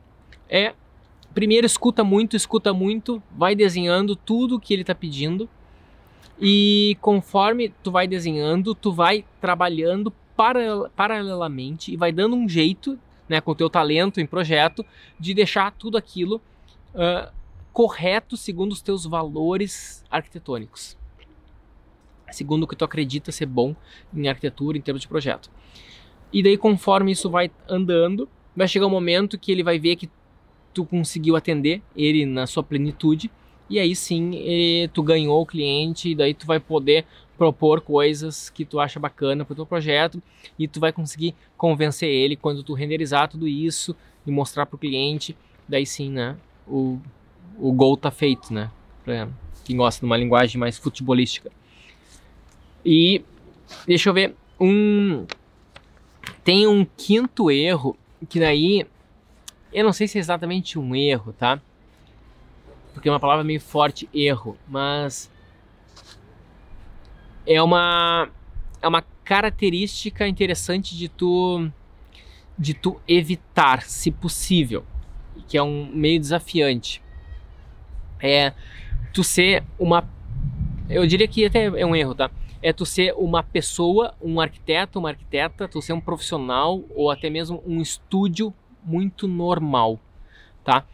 [0.51, 0.75] é
[1.33, 5.49] primeiro escuta muito, escuta muito, vai desenhando tudo que ele está pedindo
[6.39, 10.13] e conforme tu vai desenhando, tu vai trabalhando
[10.95, 14.85] paralelamente e vai dando um jeito, né, com o teu talento em projeto,
[15.19, 16.43] de deixar tudo aquilo
[16.95, 17.33] uh,
[17.73, 20.97] correto segundo os teus valores arquitetônicos,
[22.31, 23.75] segundo o que tu acredita ser bom
[24.15, 25.51] em arquitetura em termos de projeto.
[26.33, 30.11] E daí conforme isso vai andando, vai chegar um momento que ele vai ver que
[30.73, 33.31] tu conseguiu atender ele na sua plenitude
[33.69, 37.07] e aí sim eh, tu ganhou o cliente e daí tu vai poder
[37.37, 40.23] propor coisas que tu acha bacana para o teu projeto
[40.59, 44.79] e tu vai conseguir convencer ele quando tu renderizar tudo isso e mostrar para o
[44.79, 45.37] cliente,
[45.69, 46.99] daí sim, né, o,
[47.63, 48.69] o gol tá feito, né,
[49.05, 49.29] para
[49.65, 51.49] quem gosta de uma linguagem mais futebolística.
[52.85, 53.25] E
[53.87, 55.25] deixa eu ver, um
[56.43, 57.97] tem um quinto erro
[58.29, 58.85] que daí
[59.73, 61.61] eu não sei se é exatamente um erro, tá?
[62.93, 65.31] Porque é uma palavra meio forte, erro, mas
[67.47, 68.29] é uma
[68.83, 71.71] é uma característica interessante de tu
[72.59, 74.85] de tu evitar, se possível,
[75.47, 77.01] que é um meio desafiante.
[78.23, 78.53] É
[79.13, 80.09] tu ser uma
[80.89, 82.31] eu diria que até é um erro, tá?
[82.63, 87.29] É tu ser uma pessoa, um arquiteto, uma arquiteta, tu ser um profissional ou até
[87.31, 88.53] mesmo um estúdio
[88.85, 89.99] muito normal,
[90.63, 90.85] tá?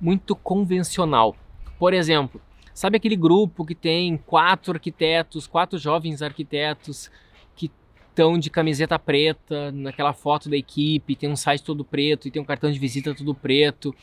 [0.00, 1.34] Muito convencional.
[1.78, 2.40] Por exemplo,
[2.74, 7.10] sabe aquele grupo que tem quatro arquitetos, quatro jovens arquitetos
[7.54, 7.70] que
[8.10, 12.42] estão de camiseta preta naquela foto da equipe, tem um site todo preto e tem
[12.42, 13.94] um cartão de visita todo preto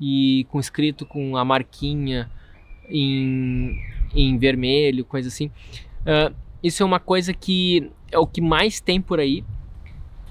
[0.00, 2.30] e com escrito com a marquinha
[2.88, 3.80] em,
[4.14, 5.46] em vermelho, coisa assim.
[6.02, 9.44] Uh, isso é uma coisa que é o que mais tem por aí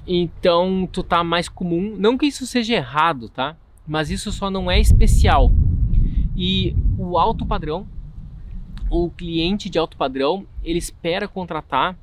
[0.07, 1.95] então tu tá mais comum.
[1.97, 3.57] Não que isso seja errado, tá?
[3.87, 5.51] Mas isso só não é especial.
[6.35, 7.87] E o alto padrão,
[8.89, 11.97] o cliente de alto padrão, ele espera contratar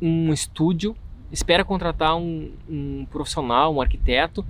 [0.00, 0.96] um estúdio,
[1.30, 4.44] espera contratar um, um profissional, um arquiteto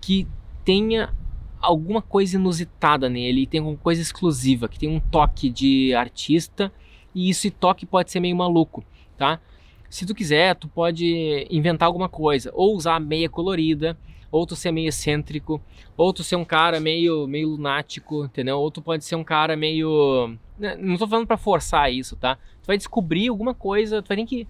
[0.00, 0.26] que
[0.70, 1.12] tenha
[1.60, 6.72] alguma coisa inusitada nele, tem alguma coisa exclusiva, que tem um toque de artista
[7.12, 8.84] e esse toque pode ser meio maluco,
[9.18, 9.40] tá?
[9.88, 13.98] Se tu quiser, tu pode inventar alguma coisa, ou usar meia colorida,
[14.30, 15.60] ou tu ser meio excêntrico,
[15.96, 18.60] ou tu ser um cara meio, meio lunático, entendeu?
[18.60, 20.36] Ou tu pode ser um cara meio.
[20.56, 22.36] Né, não tô falando para forçar isso, tá?
[22.62, 24.46] Tu vai descobrir alguma coisa, tu vai ter que.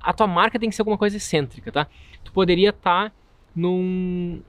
[0.00, 1.86] A tua marca tem que ser alguma coisa excêntrica, tá?
[2.24, 3.16] Tu poderia estar tá
[3.54, 4.40] num.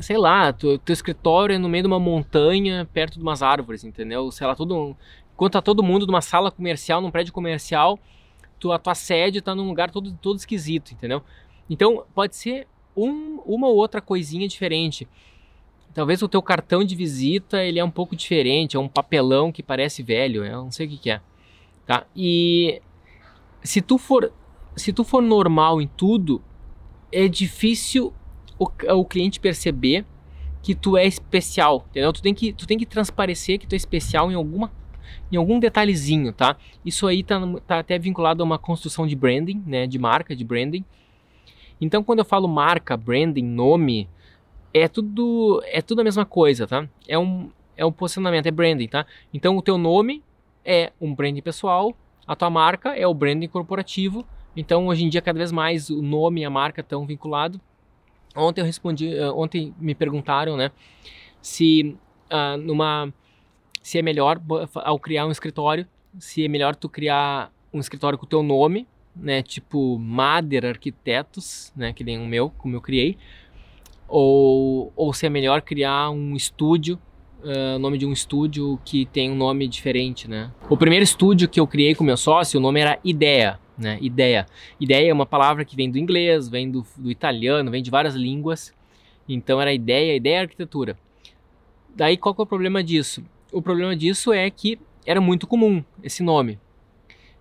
[0.00, 3.84] Sei lá, tu, teu escritório é no meio de uma montanha, perto de umas árvores,
[3.84, 4.30] entendeu?
[4.30, 4.96] Sei lá, todo.
[5.34, 7.98] Enquanto tá todo mundo numa sala comercial, num prédio comercial,
[8.58, 11.22] tu, a tua sede está num lugar todo, todo esquisito, entendeu?
[11.68, 15.08] Então pode ser um, uma ou outra coisinha diferente.
[15.94, 19.62] Talvez o teu cartão de visita ele é um pouco diferente, é um papelão que
[19.62, 21.20] parece velho, eu não sei o que, que é,
[21.86, 22.06] tá?
[22.14, 22.80] E
[23.62, 24.32] se tu for
[24.76, 26.42] se tu for normal em tudo,
[27.12, 28.12] é difícil
[28.60, 30.04] o, o cliente perceber
[30.62, 32.12] que tu é especial, entendeu?
[32.12, 34.70] Tu tem que tu tem que transparecer que tu é especial em alguma
[35.32, 36.56] em algum detalhezinho, tá?
[36.84, 39.86] Isso aí tá, tá até vinculado a uma construção de branding, né?
[39.86, 40.84] De marca, de branding.
[41.80, 44.08] Então, quando eu falo marca, branding, nome,
[44.74, 46.86] é tudo é tudo a mesma coisa, tá?
[47.08, 49.06] É um é um posicionamento, é branding, tá?
[49.32, 50.22] Então, o teu nome
[50.62, 51.96] é um branding pessoal,
[52.26, 54.26] a tua marca é o branding corporativo.
[54.54, 57.58] Então, hoje em dia, cada vez mais o nome e a marca estão vinculados.
[58.36, 60.70] Ontem eu respondi, eh, ontem me perguntaram, né,
[61.42, 61.96] se
[62.30, 63.12] uh, numa
[63.82, 64.40] se é melhor
[64.74, 65.86] ao criar um escritório,
[66.18, 71.72] se é melhor tu criar um escritório com o teu nome, né, tipo Mader Arquitetos,
[71.74, 73.16] né, que nem o meu, como eu criei,
[74.06, 77.00] ou, ou se é melhor criar um estúdio,
[77.42, 80.50] uh, nome de um estúdio que tem um nome diferente, né?
[80.68, 83.98] O primeiro estúdio que eu criei com meu sócio, o nome era Ideia, né?
[84.00, 84.46] Ideia.
[84.78, 88.14] Ideia é uma palavra que vem do inglês, vem do, do italiano, vem de várias
[88.14, 88.72] línguas.
[89.28, 90.98] Então era ideia, ideia é arquitetura.
[91.94, 93.24] Daí qual que é o problema disso?
[93.52, 96.58] O problema disso é que era muito comum esse nome.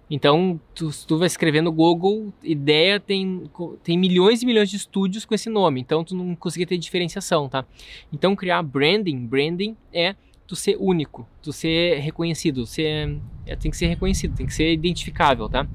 [0.09, 3.43] Então, tu, tu vai escrever no Google, ideia tem,
[3.83, 7.47] tem milhões e milhões de estúdios com esse nome, então tu não conseguia ter diferenciação,
[7.47, 7.63] tá?
[8.11, 10.15] Então, criar branding, branding é
[10.49, 14.73] tu ser único, tu ser reconhecido, ser, é, tem que ser reconhecido, tem que ser
[14.73, 15.67] identificável, tá?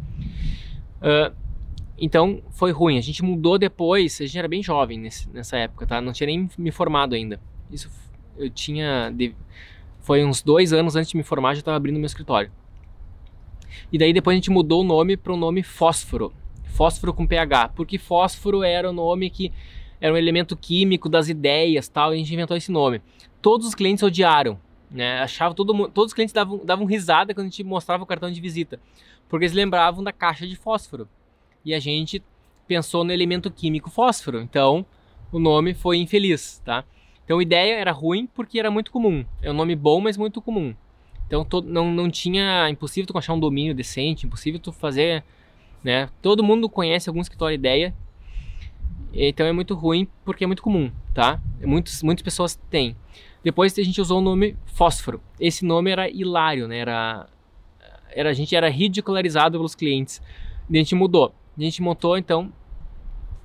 [0.99, 1.33] Uh,
[1.97, 2.99] então, foi ruim.
[2.99, 6.01] A gente mudou depois, a gente era bem jovem nesse, nessa época, tá?
[6.01, 7.39] Não tinha nem me formado ainda.
[7.71, 7.89] Isso
[8.37, 9.13] eu tinha...
[9.15, 9.33] De,
[10.01, 12.51] foi uns dois anos antes de me formar, já estava abrindo meu escritório.
[13.93, 16.33] E daí depois a gente mudou o nome para o nome Fósforo.
[16.65, 19.53] Fósforo com PH, porque fósforo era o nome que
[20.01, 23.01] era um elemento químico das ideias, tal, e a gente inventou esse nome.
[23.41, 24.59] Todos os clientes odiaram,
[24.95, 25.21] né?
[25.21, 28.41] Achava todo todos os clientes davam, davam risada quando a gente mostrava o cartão de
[28.41, 28.81] visita,
[29.29, 31.09] porque eles lembravam da caixa de fósforo.
[31.65, 32.23] E a gente
[32.67, 34.41] pensou no elemento químico fósforo.
[34.41, 34.87] Então,
[35.33, 36.85] o nome foi infeliz, tá?
[37.25, 39.25] Então, a ideia era ruim porque era muito comum.
[39.43, 40.75] É um nome bom, mas muito comum.
[41.27, 42.69] Então todo, não, não tinha.
[42.71, 45.25] Impossível tu achar um domínio decente, impossível tu fazer.
[45.83, 46.09] Né?
[46.23, 47.95] Todo mundo conhece algum escritório ideia.
[49.13, 51.41] Então é muito ruim porque é muito comum, tá?
[51.63, 52.97] Muitos, muitas pessoas têm.
[53.45, 55.21] Depois a gente usou o nome Fósforo.
[55.39, 56.79] Esse nome era hilário, né?
[56.79, 57.29] Era,
[58.11, 60.21] era, a gente era ridicularizado pelos clientes.
[60.69, 61.35] E a gente mudou.
[61.57, 62.51] A gente montou então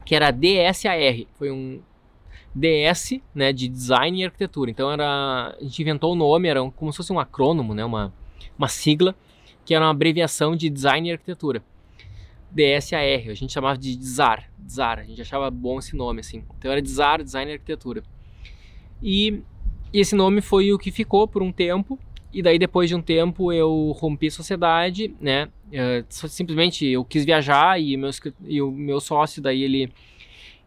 [0.06, 1.28] que era DSAR.
[1.38, 1.82] Foi um,
[2.54, 4.72] DS, né, de Design e Arquitetura.
[4.72, 7.86] Então era, a gente inventou o nome, era um, como se fosse um acrônimo, né,
[7.86, 8.14] uma,
[8.58, 9.16] uma sigla,
[9.64, 11.64] que era uma abreviação de Design e Arquitetura.
[12.52, 16.44] DSAR, a gente chamava de DZAR, DZAR, a gente achava bom esse nome, assim.
[16.58, 18.04] Então era DZAR, Design e Arquitetura.
[19.04, 19.44] E,
[19.94, 21.98] e esse nome foi o que ficou por um tempo,
[22.32, 27.26] e daí depois de um tempo eu rompi a sociedade, né, uh, simplesmente eu quis
[27.26, 28.10] viajar e, meu,
[28.46, 29.92] e o meu sócio daí ele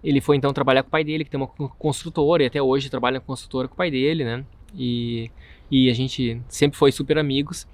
[0.02, 2.90] ele foi então trabalhar com o pai dele, que tem uma construtora, e até hoje
[2.90, 4.44] trabalha com construtora com o pai dele, né?
[4.74, 5.30] E,
[5.70, 7.68] e a gente sempre foi super amigos.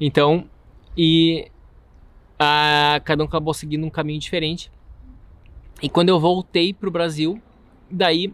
[0.00, 0.48] Então,
[0.96, 1.50] e
[2.38, 4.72] a, cada um acabou seguindo um caminho diferente.
[5.82, 7.40] E quando eu voltei para o Brasil,
[7.90, 8.32] daí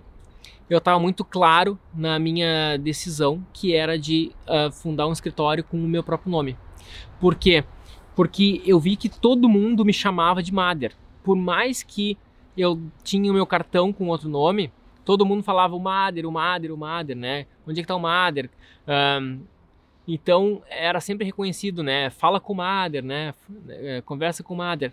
[0.68, 5.76] eu estava muito claro na minha decisão que era de uh, fundar um escritório com
[5.76, 6.56] o meu próprio nome.
[7.20, 7.64] Por quê?
[8.14, 10.92] Porque eu vi que todo mundo me chamava de Mader.
[11.22, 12.18] Por mais que
[12.56, 14.72] eu tinha o meu cartão com outro nome,
[15.04, 17.46] todo mundo falava o Mader, o Mader, o Mader, né?
[17.66, 18.50] Onde é que tá o Mader?
[20.08, 22.10] Então era sempre reconhecido, né?
[22.10, 23.34] Fala com o Mader, né?
[23.68, 24.92] É, conversa com o Mader.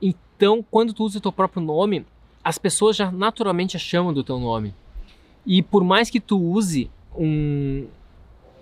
[0.00, 2.04] Então, quando tu usa o teu próprio nome,
[2.46, 4.72] as pessoas já naturalmente a chamam do teu nome.
[5.44, 7.88] E por mais que tu use um,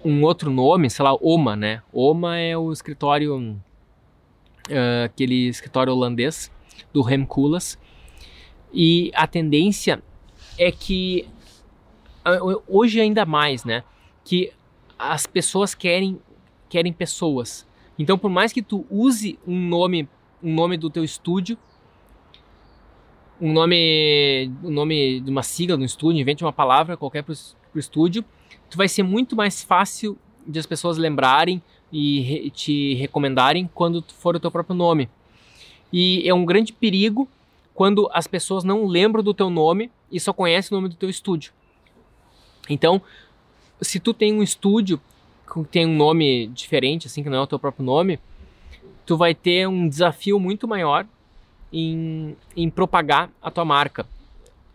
[0.03, 1.83] um outro nome, sei lá, Oma, né?
[1.93, 3.37] Oma é o escritório,
[4.71, 6.51] uh, aquele escritório holandês
[6.95, 7.79] do Rem Koolhaas.
[8.73, 10.03] E a tendência
[10.59, 11.29] é que
[12.67, 13.85] hoje ainda mais, né,
[14.25, 14.51] que
[14.99, 16.19] as pessoas querem
[16.71, 17.69] querem pessoas.
[17.99, 20.09] Então, por mais que tu use um nome,
[20.43, 21.59] um nome do teu estúdio,
[23.41, 27.35] um nome, um nome de uma sigla no estúdio, invente uma palavra qualquer para
[27.75, 28.25] o estúdio,
[28.71, 30.17] tu vai ser muito mais fácil
[30.47, 35.09] de as pessoas lembrarem e re, te recomendarem quando for o teu próprio nome.
[35.93, 37.29] E é um grande perigo
[37.75, 41.09] quando as pessoas não lembram do teu nome e só conhecem o nome do teu
[41.09, 41.53] estúdio.
[42.69, 43.03] Então,
[43.81, 45.01] se tu tem um estúdio
[45.53, 48.19] que tem um nome diferente, assim, que não é o teu próprio nome,
[49.05, 51.07] tu vai ter um desafio muito maior
[51.75, 54.07] em, em propagar a tua marca.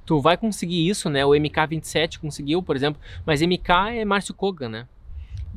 [0.05, 1.25] Tu vai conseguir isso, né?
[1.25, 4.87] O MK27 conseguiu, por exemplo, mas MK é Márcio Kogan, né?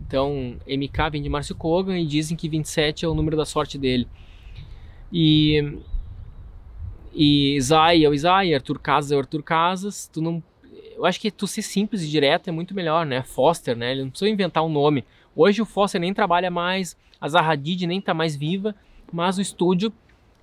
[0.06, 3.76] Então, MK vem de Márcio Kogan e dizem que 27 é o número da sorte
[3.76, 4.06] dele.
[5.12, 5.78] E
[7.14, 10.08] e Zay é o Zay, Arthur Casas é o Arthur Casas.
[10.10, 10.42] Tu não,
[10.96, 13.22] eu acho que tu ser simples e direto é muito melhor, né?
[13.22, 13.92] Foster, né?
[13.92, 15.04] Ele não precisa inventar um nome.
[15.34, 18.74] Hoje o Foster nem trabalha mais, a Zaha Hadid nem tá mais viva,
[19.12, 19.92] mas o estúdio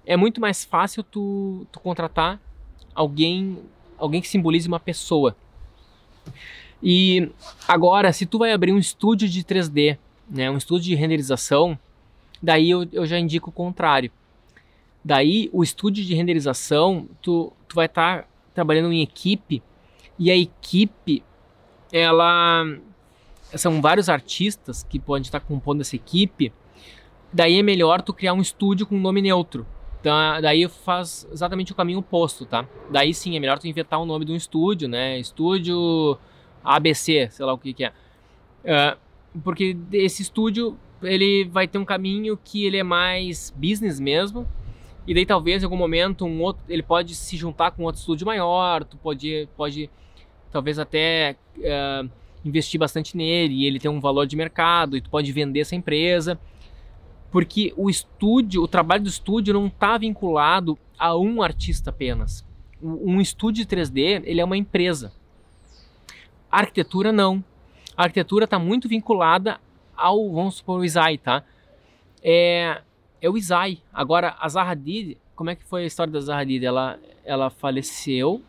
[0.09, 2.41] é muito mais fácil tu, tu contratar
[2.95, 3.59] alguém,
[3.95, 5.35] alguém que simbolize uma pessoa.
[6.81, 7.29] E
[7.67, 11.77] agora, se tu vai abrir um estúdio de 3D, né, um estúdio de renderização,
[12.41, 14.11] daí eu, eu já indico o contrário.
[15.05, 19.61] Daí, o estúdio de renderização, tu, tu vai estar tá trabalhando em equipe
[20.17, 21.21] e a equipe,
[21.91, 22.65] ela
[23.53, 26.51] são vários artistas que podem estar compondo essa equipe.
[27.31, 29.67] Daí é melhor tu criar um estúdio com nome neutro.
[29.99, 32.65] Então, daí faz exatamente o caminho oposto, tá?
[32.89, 35.19] Daí sim, é melhor tu inventar o nome de um estúdio, né?
[35.19, 36.17] Estúdio
[36.63, 37.89] ABC, sei lá o que que é.
[38.63, 38.97] Uh,
[39.43, 44.47] porque esse estúdio, ele vai ter um caminho que ele é mais business mesmo,
[45.05, 48.25] e daí talvez em algum momento um outro, ele pode se juntar com outro estúdio
[48.25, 49.89] maior, tu pode, pode
[50.51, 52.09] talvez até uh,
[52.43, 55.75] investir bastante nele, e ele tem um valor de mercado, e tu pode vender essa
[55.75, 56.39] empresa
[57.31, 62.45] porque o estúdio, o trabalho do estúdio não está vinculado a um artista apenas.
[62.81, 65.11] Um estúdio de 3D, ele é uma empresa.
[66.51, 67.43] A arquitetura não.
[67.95, 69.59] A arquitetura está muito vinculada
[69.95, 71.43] ao, vamos supor, o Isai, tá?
[72.23, 72.81] É,
[73.21, 73.79] é o Isai.
[73.93, 76.65] Agora, a Zaha Hadid, como é que foi a história da Zaha Hadid?
[76.65, 78.41] Ela, ela faleceu,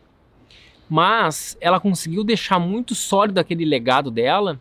[0.89, 4.59] mas ela conseguiu deixar muito sólido aquele legado dela,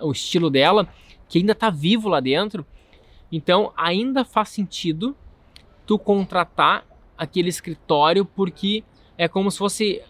[0.00, 0.88] o estilo dela,
[1.28, 2.64] que ainda está vivo lá dentro,
[3.30, 5.16] então, ainda faz sentido
[5.86, 6.84] tu contratar
[7.16, 8.84] aquele escritório porque
[9.16, 10.02] é como se fosse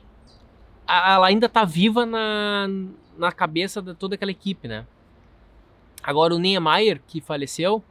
[0.88, 2.68] ela ainda está viva na,
[3.18, 4.86] na cabeça de toda aquela equipe, né?
[6.02, 7.82] Agora o Niemeyer, que faleceu,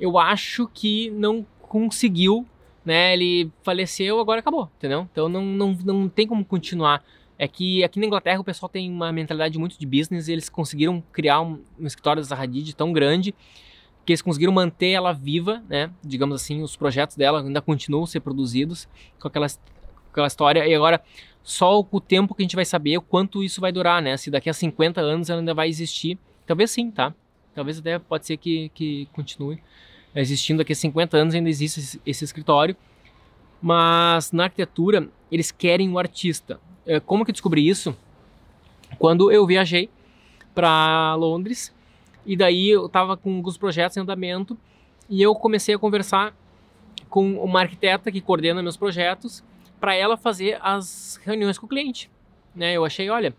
[0.00, 2.46] eu acho que não conseguiu,
[2.84, 3.12] né?
[3.12, 5.06] Ele faleceu, agora acabou, entendeu?
[5.12, 7.04] Então não, não, não tem como continuar.
[7.38, 10.48] É que aqui na Inglaterra o pessoal tem uma mentalidade muito de business e eles
[10.48, 13.34] conseguiram criar um, um escritório da Hadid tão grande
[14.08, 15.90] que eles conseguiram manter ela viva, né?
[16.02, 18.88] Digamos assim, os projetos dela ainda continuam a ser produzidos
[19.20, 20.66] com aquela, com aquela história.
[20.66, 21.02] E agora,
[21.42, 24.16] só o tempo que a gente vai saber o quanto isso vai durar, né?
[24.16, 26.18] Se daqui a 50 anos ela ainda vai existir.
[26.46, 27.12] Talvez sim, tá?
[27.54, 29.62] Talvez até pode ser que, que continue
[30.14, 30.60] existindo.
[30.60, 32.74] Daqui a 50 anos ainda existe esse, esse escritório.
[33.60, 36.58] Mas na arquitetura, eles querem o artista.
[36.86, 37.94] É, como que eu descobri isso?
[38.98, 39.90] Quando eu viajei
[40.54, 41.76] para Londres
[42.28, 44.54] e daí eu estava com alguns projetos em andamento
[45.08, 46.36] e eu comecei a conversar
[47.08, 49.42] com uma arquiteta que coordena meus projetos
[49.80, 52.10] para ela fazer as reuniões com o cliente.
[52.54, 52.74] Né?
[52.74, 53.34] Eu achei, olha,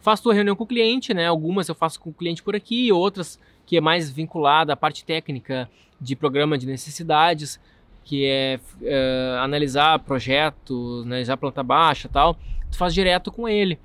[0.00, 1.26] faço tua reunião com o cliente, né?
[1.26, 5.02] Algumas eu faço com o cliente por aqui, outras que é mais vinculada à parte
[5.02, 7.58] técnica de programa de necessidades,
[8.04, 12.36] que é, é analisar projetos, analisar planta baixa tal.
[12.70, 13.78] Tu faz direto com ele.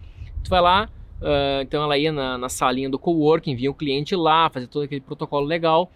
[0.43, 0.89] Tu vai lá,
[1.21, 4.83] Uh, então ela ia na, na salinha do coworking, via o cliente lá, fazia todo
[4.83, 5.91] aquele protocolo legal.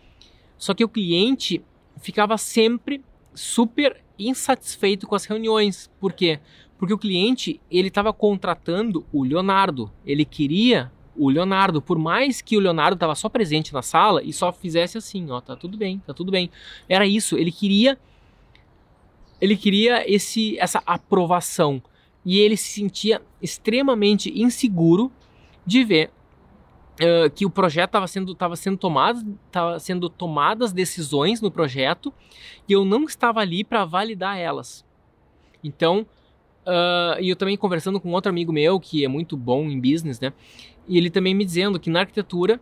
[0.58, 1.64] Só que o cliente
[1.98, 3.04] ficava sempre
[3.34, 5.90] super insatisfeito com as reuniões.
[6.00, 6.40] Por quê?
[6.78, 9.92] Porque o cliente ele estava contratando o Leonardo.
[10.06, 14.34] Ele queria o Leonardo, por mais que o Leonardo estava só presente na sala e
[14.34, 16.52] só fizesse assim, ó, tá tudo bem, tá tudo bem.
[16.88, 17.38] Era isso.
[17.38, 17.98] Ele queria
[19.42, 21.82] ele queria esse essa aprovação
[22.26, 25.12] e ele se sentia extremamente inseguro
[25.66, 26.12] de ver
[27.00, 32.14] uh, que o projeto estava sendo, tava sendo, tomado, tava sendo tomadas decisões no projeto
[32.68, 34.84] e eu não estava ali para validar elas.
[35.64, 36.06] Então,
[36.66, 40.20] uh, e eu também conversando com outro amigo meu que é muito bom em business,
[40.20, 40.34] né?
[40.88, 42.60] E ele também me dizendo que na arquitetura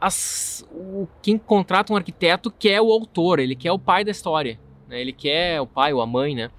[0.00, 4.58] as, o, quem contrata um arquiteto quer o autor, ele quer o pai da história,
[4.88, 5.00] né?
[5.00, 6.50] ele quer o pai ou a mãe, né?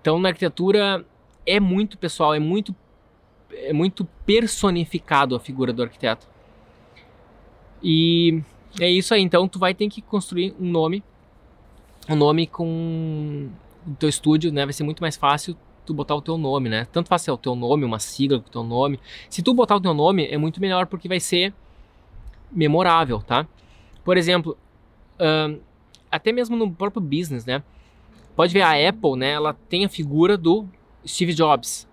[0.00, 1.04] Então na arquitetura
[1.48, 2.74] é muito pessoal, é muito
[3.50, 6.26] é muito personificado a figura do arquiteto.
[7.82, 8.42] E
[8.78, 11.02] é isso aí, então tu vai ter que construir um nome,
[12.08, 13.48] um nome com
[13.86, 14.64] o teu estúdio, né?
[14.66, 16.86] Vai ser muito mais fácil tu botar o teu nome, né?
[16.92, 19.00] Tanto faz ser o teu nome, uma sigla com o teu nome.
[19.30, 21.54] Se tu botar o teu nome, é muito melhor porque vai ser
[22.52, 23.46] memorável, tá?
[24.04, 24.56] Por exemplo,
[25.18, 25.58] uh,
[26.10, 27.62] até mesmo no próprio business, né?
[28.36, 29.30] Pode ver a Apple, né?
[29.30, 30.68] Ela tem a figura do
[31.06, 31.88] Steve Jobs.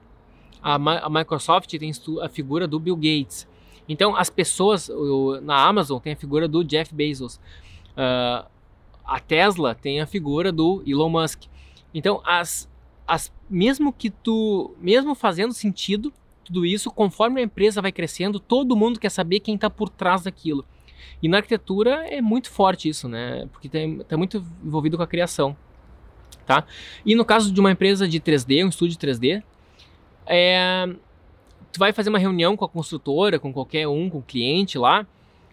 [0.62, 1.91] A, a Microsoft tem
[2.22, 3.47] a figura do Bill Gates.
[3.88, 7.36] Então, as pessoas o, na Amazon tem a figura do Jeff Bezos.
[7.95, 8.47] Uh,
[9.06, 11.43] a Tesla tem a figura do Elon Musk.
[11.93, 12.70] Então, as,
[13.08, 16.12] as, mesmo que tu, mesmo fazendo sentido
[16.43, 20.24] tudo isso, conforme a empresa vai crescendo, todo mundo quer saber quem está por trás
[20.24, 20.66] daquilo.
[21.22, 23.47] E na arquitetura é muito forte isso, né?
[23.51, 25.56] Porque está muito envolvido com a criação
[26.46, 26.66] tá?
[27.06, 29.43] E no caso de uma empresa de 3D, um estúdio 3D,
[30.26, 30.88] é,
[31.72, 35.06] tu vai fazer uma reunião com a construtora, com qualquer um, com o cliente lá,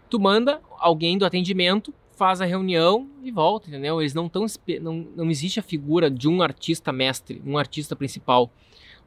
[0.09, 4.01] tu manda alguém do atendimento, faz a reunião e volta, entendeu?
[4.01, 4.47] Eles não estão
[4.81, 8.51] não, não existe a figura de um artista mestre, um artista principal,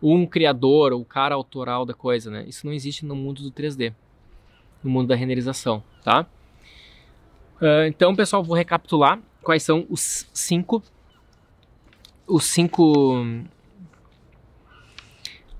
[0.02, 2.46] um criador, o cara autoral da coisa, né?
[2.48, 3.94] Isso não existe no mundo do 3D,
[4.84, 6.26] no mundo da renderização, tá?
[7.62, 10.84] Uh, então, pessoal, vou recapitular quais são os cinco
[12.28, 13.26] os cinco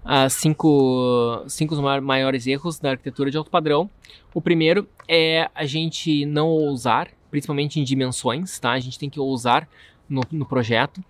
[0.04, 3.90] as cinco, cinco maiores erros da arquitetura de alto padrão.
[4.36, 8.74] O primeiro é a gente não ousar, principalmente em dimensões, tá?
[8.74, 9.68] A gente tem que ousar
[10.08, 11.04] no, no projeto.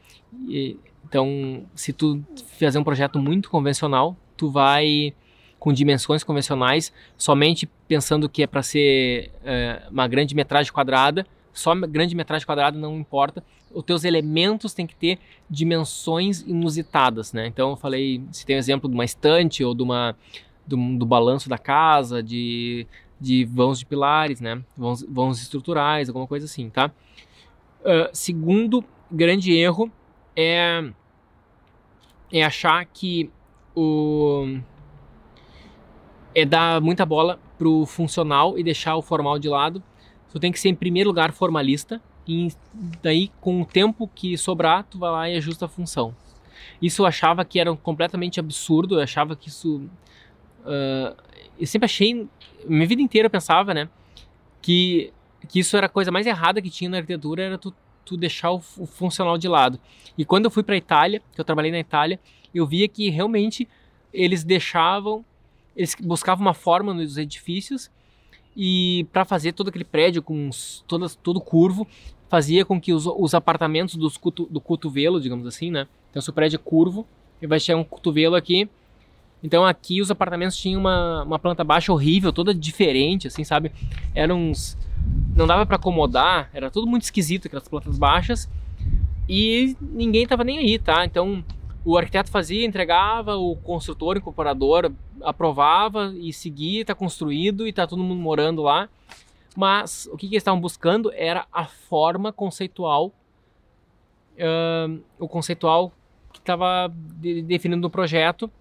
[0.47, 2.23] E, então, se tu
[2.57, 5.13] fazer um projeto muito convencional, tu vai
[5.59, 11.75] com dimensões convencionais, somente pensando que é para ser é, uma grande metragem quadrada, só
[11.75, 13.43] grande metragem quadrada não importa.
[13.75, 15.19] Os teus elementos têm que ter
[15.49, 17.45] dimensões inusitadas, né?
[17.45, 20.15] Então eu falei, se tem um exemplo de uma estante ou de uma
[20.65, 22.87] do, do balanço da casa, de,
[23.19, 24.63] de vãos de pilares, né?
[24.77, 26.89] Vãos, vãos estruturais, alguma coisa assim, tá?
[27.81, 29.91] Uh, segundo grande erro
[30.35, 30.89] é
[32.31, 33.29] é achar que
[33.75, 34.57] o
[36.33, 39.83] é dar muita bola pro funcional e deixar o formal de lado
[40.31, 42.51] tu tem que ser em primeiro lugar formalista e
[43.01, 46.15] daí com o tempo que sobrar tu vai lá e ajusta a função.
[46.81, 49.87] Isso eu achava que era completamente absurdo, eu achava que isso
[50.65, 51.15] uh,
[51.59, 52.27] eu sempre achei,
[52.67, 53.89] minha vida inteira eu pensava, né,
[54.61, 55.13] que
[55.45, 57.73] que isso era a coisa mais errada que tinha na arquitetura era tu,
[58.03, 59.79] tu deixar o, o funcional de lado.
[60.17, 62.19] E quando eu fui para Itália, que eu trabalhei na Itália,
[62.53, 63.67] eu via que realmente
[64.11, 65.23] eles deixavam,
[65.75, 67.91] eles buscavam uma forma nos edifícios
[68.55, 70.49] e para fazer todo aquele prédio com
[70.87, 71.87] todo, todo curvo,
[72.29, 75.87] fazia com que os, os apartamentos dos cutu, do cotovelo, digamos assim, né?
[76.09, 77.05] Então se o prédio é curvo,
[77.41, 78.69] ele vai ter um cotovelo aqui.
[79.43, 83.71] Então aqui os apartamentos tinham uma, uma planta baixa horrível, toda diferente, assim, sabe?
[84.13, 84.77] Eram uns...
[85.35, 88.49] Não dava para acomodar, era tudo muito esquisito aquelas plantas baixas.
[89.27, 91.05] E ninguém tava nem aí, tá?
[91.05, 91.43] Então
[91.85, 97.85] o arquiteto fazia, entregava, o construtor, o incorporador aprovava e seguia, está construído e está
[97.85, 98.89] todo mundo morando lá.
[99.55, 103.13] Mas o que, que eles estavam buscando era a forma conceitual,
[104.33, 105.93] uh, o conceitual
[106.33, 108.51] que estava de, definindo no projeto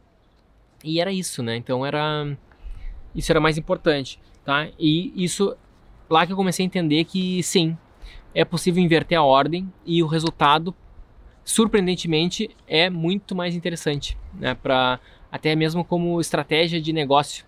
[0.85, 1.57] e era isso, né?
[1.57, 2.37] Então era
[3.15, 4.69] isso era mais importante, tá?
[4.79, 5.57] E isso
[6.11, 7.77] lá que eu comecei a entender que sim,
[8.35, 10.75] é possível inverter a ordem e o resultado
[11.45, 14.55] surpreendentemente é muito mais interessante, né?
[14.55, 14.99] Para
[15.31, 17.45] até mesmo como estratégia de negócio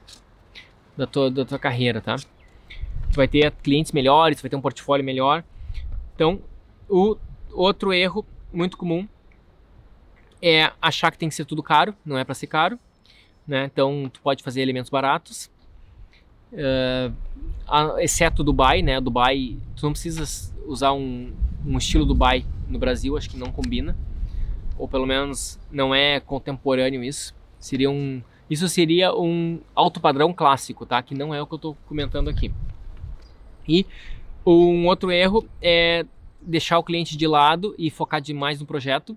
[0.96, 2.16] da tua, da tua carreira, tá?
[2.16, 5.44] Tu vai ter clientes melhores, vai ter um portfólio melhor.
[6.14, 6.40] Então,
[6.88, 7.16] o
[7.52, 9.08] outro erro muito comum
[10.42, 12.78] é achar que tem que ser tudo caro, não é para ser caro,
[13.46, 13.64] né?
[13.64, 15.50] Então, tu pode fazer elementos baratos,
[16.52, 19.00] uh, exceto Dubai, né?
[19.00, 21.32] Dubai, tu não precisa usar um,
[21.66, 23.96] um estilo Dubai no Brasil, acho que não combina.
[24.78, 27.34] Ou pelo menos não é contemporâneo isso.
[27.58, 31.02] Seria um, isso seria um alto padrão clássico, tá?
[31.02, 32.52] Que não é o que eu estou comentando aqui.
[33.68, 33.84] E
[34.46, 36.06] um outro erro é
[36.40, 39.16] deixar o cliente de lado e focar demais no projeto.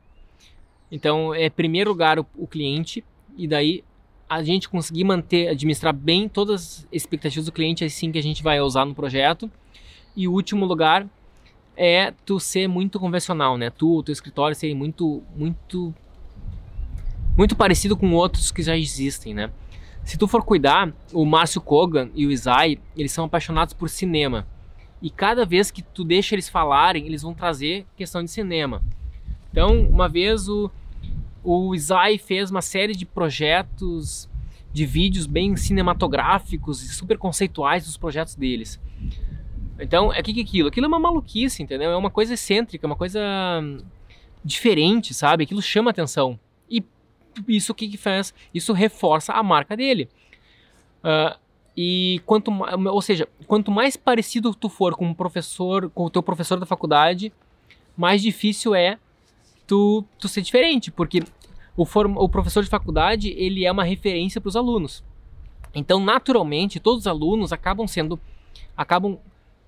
[0.92, 3.04] Então, é primeiro lugar o, o cliente
[3.38, 3.84] e daí
[4.28, 8.24] a gente conseguir manter, administrar bem todas as expectativas do cliente, é assim que a
[8.24, 9.52] gente vai usar no projeto.
[10.16, 11.08] E último lugar
[11.82, 13.70] é tu ser muito convencional, né?
[13.70, 15.96] Tu, o teu escritório ser muito, muito,
[17.38, 19.50] muito parecido com outros que já existem, né?
[20.04, 24.46] Se tu for cuidar, o Márcio Kogan e o Isai, eles são apaixonados por cinema.
[25.02, 28.84] E cada vez que tu deixa eles falarem, eles vão trazer questão de cinema.
[29.50, 30.70] Então, uma vez o,
[31.42, 34.30] o Isai fez uma série de projetos
[34.74, 38.78] de vídeos bem cinematográficos e super conceituais dos projetos deles.
[39.80, 40.68] Então, é que que é aquilo?
[40.68, 41.92] Aquilo é uma maluquice, entendeu?
[41.92, 43.20] É uma coisa excêntrica, uma coisa
[44.44, 45.44] diferente, sabe?
[45.44, 46.40] Aquilo chama atenção.
[46.70, 46.84] E
[47.48, 48.34] isso que que faz?
[48.54, 50.10] Isso reforça a marca dele.
[51.04, 51.38] Uh,
[51.78, 52.52] e quanto,
[52.92, 56.66] ou seja, quanto mais parecido tu for com um professor, com o teu professor da
[56.66, 57.32] faculdade,
[57.96, 58.98] mais difícil é
[59.66, 61.24] tu, tu ser diferente, porque
[61.78, 65.04] o, form, o professor de faculdade ele é uma referência para os alunos.
[65.74, 68.20] Então, naturalmente, todos os alunos acabam sendo,
[68.76, 69.18] acabam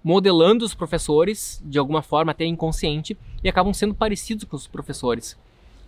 [0.03, 5.37] modelando os professores de alguma forma até inconsciente e acabam sendo parecidos com os professores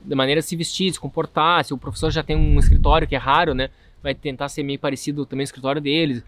[0.03, 1.64] de maneira de se vestir, se comportar.
[1.64, 3.70] Se o professor já tem um escritório que é raro, né,
[4.01, 6.24] vai tentar ser meio parecido também o escritório deles.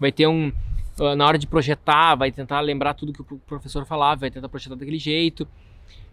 [0.00, 0.52] Vai ter um
[1.00, 4.48] ah, na hora de projetar, vai tentar lembrar tudo que o professor falava, vai tentar
[4.48, 5.46] projetar daquele jeito.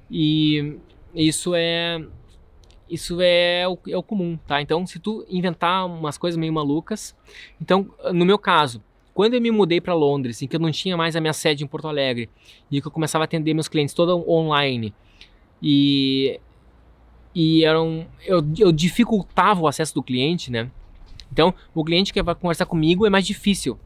[0.10, 0.78] E
[1.14, 2.04] isso é
[2.88, 4.62] isso é o, é o comum, tá?
[4.62, 7.16] Então, se tu inventar umas coisas meio malucas,
[7.60, 8.82] então, no meu caso,
[9.16, 11.64] quando eu me mudei para Londres, em que eu não tinha mais a minha sede
[11.64, 12.30] em Porto Alegre,
[12.70, 14.94] e que eu começava a atender meus clientes todo online,
[15.64, 16.38] e,
[17.34, 20.70] e eram, eu, eu dificultava o acesso do cliente, né?
[21.32, 23.80] Então, o cliente que vai conversar comigo é mais difícil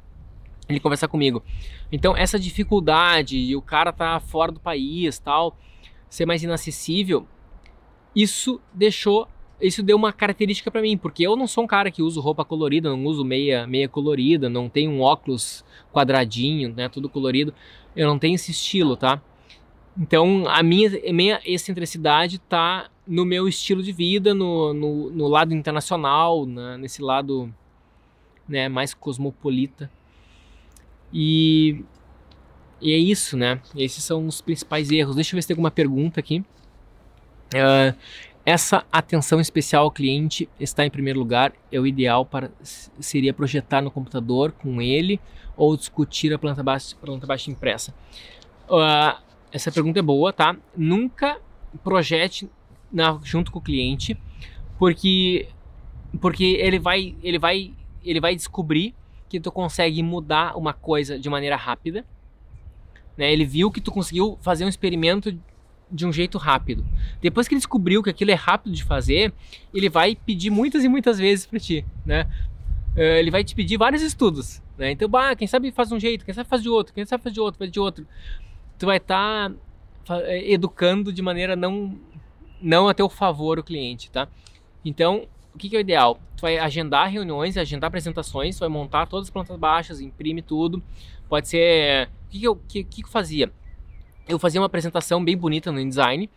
[0.67, 1.43] ele conversar comigo.
[1.91, 5.55] Então, essa dificuldade e o cara tá fora do país, tal,
[6.09, 7.27] ser mais inacessível,
[8.15, 9.27] isso deixou
[9.61, 12.45] isso deu uma característica para mim, porque eu não sou um cara que uso roupa
[12.45, 17.53] colorida, não uso meia, meia colorida, não tenho um óculos quadradinho, né, tudo colorido.
[17.95, 19.21] Eu não tenho esse estilo, tá?
[19.97, 25.53] Então, a minha, minha excentricidade está no meu estilo de vida, no, no, no lado
[25.53, 27.53] internacional, na, nesse lado
[28.47, 29.91] né, mais cosmopolita.
[31.11, 31.83] E,
[32.79, 33.61] e é isso, né?
[33.75, 35.15] Esses são os principais erros.
[35.15, 36.43] Deixa eu ver se tem alguma pergunta aqui.
[37.53, 37.97] Uh,
[38.49, 41.53] essa atenção especial ao cliente está em primeiro lugar.
[41.71, 42.49] É o ideal para
[42.99, 45.19] seria projetar no computador com ele
[45.55, 47.93] ou discutir a planta baixa, planta baixa impressa.
[48.67, 49.21] Uh,
[49.51, 50.57] essa pergunta é boa, tá?
[50.75, 51.39] Nunca
[51.83, 52.49] projete
[52.91, 54.19] na, junto com o cliente,
[54.79, 55.47] porque
[56.19, 57.71] porque ele vai ele vai
[58.03, 58.95] ele vai descobrir
[59.29, 62.03] que tu consegue mudar uma coisa de maneira rápida.
[63.15, 63.31] Né?
[63.31, 65.37] Ele viu que tu conseguiu fazer um experimento
[65.91, 66.85] de um jeito rápido.
[67.21, 69.33] Depois que ele descobriu que aquilo é rápido de fazer,
[69.73, 72.27] ele vai pedir muitas e muitas vezes para ti, né?
[72.95, 74.91] Eh, ele vai te pedir vários estudos, né?
[74.91, 77.33] Então, bah, quem sabe faz um jeito, quem sabe faz de outro, quem sabe faz
[77.33, 78.05] de outro, faz de outro.
[78.77, 79.51] Tu vai estar
[80.05, 81.97] tá eh, educando de maneira não
[82.61, 84.27] não a teu favor o cliente, tá?
[84.83, 86.19] Então, o que, que, é o ideal?
[86.35, 90.81] Tu vai agendar reuniões, agendar apresentações, tu vai montar todas as plantas baixas, imprime tudo.
[91.27, 92.07] Pode ser.
[92.07, 93.51] O que, que, eu, que, que eu fazia?
[94.29, 96.29] Eu fazia uma apresentação bem bonita no InDesign.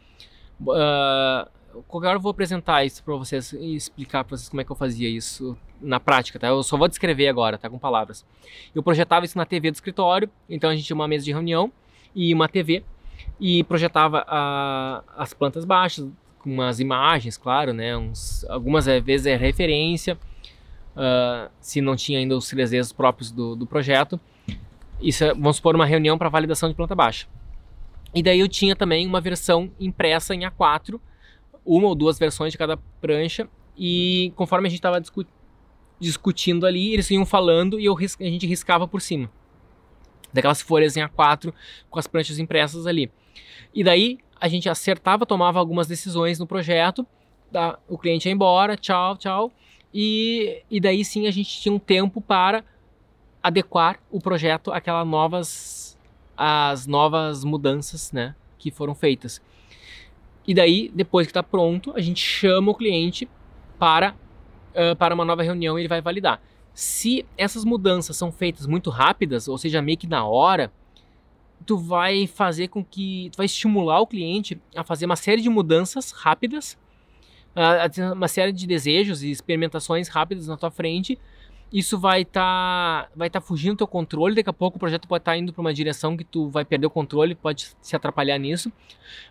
[0.63, 4.65] Uh, qualquer hora eu vou apresentar isso para vocês e explicar para vocês como é
[4.65, 6.47] que eu fazia isso na prática, tá?
[6.49, 7.69] Eu só vou descrever agora, tá?
[7.69, 8.25] Com palavras.
[8.75, 11.71] Eu projetava isso na TV do escritório, então a gente tinha uma mesa de reunião
[12.15, 12.83] e uma TV
[13.39, 17.95] e projetava a, as plantas baixas com umas imagens, claro, né?
[17.95, 20.19] Uns, algumas vezes é referência,
[20.97, 24.19] uh, se não tinha ainda os 3Ds próprios do, do projeto.
[24.99, 27.27] Isso é, vamos supor, uma reunião para validação de planta baixa.
[28.15, 31.01] E daí eu tinha também uma versão impressa em A4,
[31.65, 35.25] uma ou duas versões de cada prancha, e conforme a gente estava discu
[35.99, 39.31] discutindo ali, eles iam falando e eu, a gente riscava por cima
[40.33, 41.53] daquelas folhas em A4
[41.89, 43.09] com as pranchas impressas ali.
[43.73, 47.07] E daí a gente acertava, tomava algumas decisões no projeto,
[47.53, 47.79] tá?
[47.89, 49.53] o cliente ia embora, tchau, tchau,
[49.95, 52.65] e, e daí sim a gente tinha um tempo para
[53.43, 55.92] adequar o projeto àquelas novas
[56.37, 59.41] as novas mudanças, né, que foram feitas.
[60.47, 63.29] E daí, depois que está pronto, a gente chama o cliente
[63.79, 64.15] para
[64.73, 66.41] uh, para uma nova reunião e ele vai validar.
[66.75, 70.73] Se essas mudanças são feitas muito rápidas, ou seja, meio que na hora,
[71.67, 75.49] tu vai fazer com que tu vai estimular o cliente a fazer uma série de
[75.49, 76.79] mudanças rápidas,
[78.17, 81.19] uma série de desejos e experimentações rápidas na tua frente.
[81.73, 85.09] Isso vai estar tá, vai tá fugindo do teu controle, daqui a pouco o projeto
[85.09, 87.97] pode estar tá indo para uma direção que tu vai perder o controle, pode se
[87.97, 88.71] atrapalhar nisso.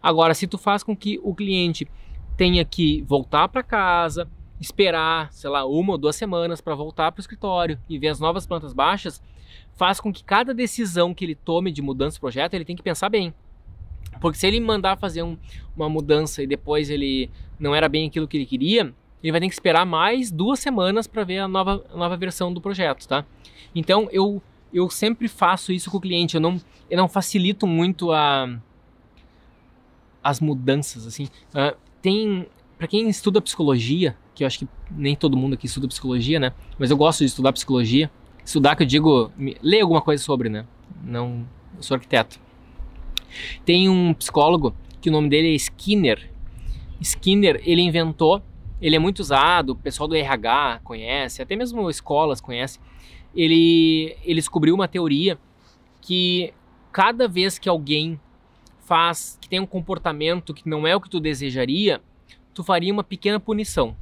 [0.01, 1.87] Agora, se tu faz com que o cliente
[2.35, 4.27] tenha que voltar para casa,
[4.59, 8.19] esperar, sei lá, uma ou duas semanas para voltar para o escritório e ver as
[8.19, 9.21] novas plantas baixas,
[9.75, 12.83] faz com que cada decisão que ele tome de mudança do projeto, ele tem que
[12.83, 13.33] pensar bem.
[14.19, 15.37] Porque se ele mandar fazer um,
[15.75, 17.29] uma mudança e depois ele
[17.59, 21.07] não era bem aquilo que ele queria, ele vai ter que esperar mais duas semanas
[21.07, 23.25] para ver a nova, a nova versão do projeto, tá?
[23.75, 24.41] Então eu,
[24.73, 26.59] eu sempre faço isso com o cliente, eu não,
[26.89, 28.49] eu não facilito muito a,
[30.23, 31.25] as mudanças, assim.
[31.53, 32.47] Uh, tem,
[32.77, 36.53] para quem estuda psicologia, que eu acho que nem todo mundo aqui estuda psicologia, né?
[36.77, 38.09] Mas eu gosto de estudar psicologia.
[38.43, 40.65] Estudar que eu digo, ler alguma coisa sobre, né?
[41.03, 41.45] Não,
[41.77, 42.39] eu sou arquiteto.
[43.63, 46.29] Tem um psicólogo que o nome dele é Skinner.
[46.99, 48.41] Skinner, ele inventou,
[48.81, 52.81] ele é muito usado, o pessoal do RH conhece, até mesmo escolas conhecem.
[53.35, 55.37] Ele, ele descobriu uma teoria
[56.01, 56.53] que
[56.91, 58.19] cada vez que alguém
[58.81, 62.01] faz, que tem um comportamento que não é o que tu desejaria,
[62.53, 63.95] tu faria uma pequena punição.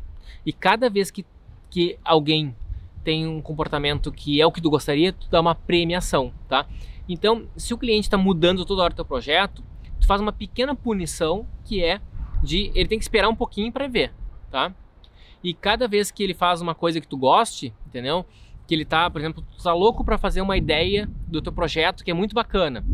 [0.46, 1.26] E cada vez que,
[1.70, 2.56] que alguém
[3.04, 6.66] tem um comportamento que é o que tu gostaria, tu dá uma premiação, tá?
[7.08, 9.64] Então, se o cliente está mudando toda hora o teu projeto,
[10.00, 12.00] tu faz uma pequena punição que é
[12.42, 14.14] de ele tem que esperar um pouquinho para ver,
[14.50, 14.74] tá?
[15.43, 18.26] E cada vez que ele faz uma coisa que tu goste, entendeu?
[18.68, 22.04] Que ele tá, por exemplo, tu tá louco para fazer uma ideia do teu projeto
[22.04, 22.86] que é muito bacana.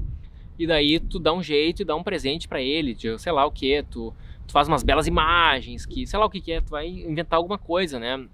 [0.58, 3.46] E daí tu dá um jeito e dá um presente para ele, de sei lá
[3.46, 4.14] o que, tu,
[4.48, 7.38] tu faz umas belas imagens, que sei lá o que, que é, tu vai inventar
[7.38, 8.26] alguma coisa, né?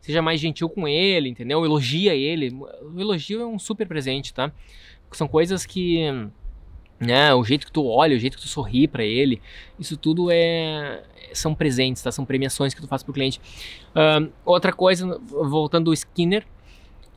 [0.00, 1.64] seja mais gentil com ele, entendeu?
[1.64, 2.50] Elogia ele.
[2.50, 4.52] O elogio é um super presente, tá?
[5.12, 6.06] São coisas que,
[7.00, 9.40] né, o jeito que tu olha, o jeito que tu sorri para ele,
[9.78, 12.10] isso tudo é são presentes, tá?
[12.10, 13.40] São premiações que tu faz pro cliente.
[13.90, 16.46] Uh, outra coisa, voltando do Skinner,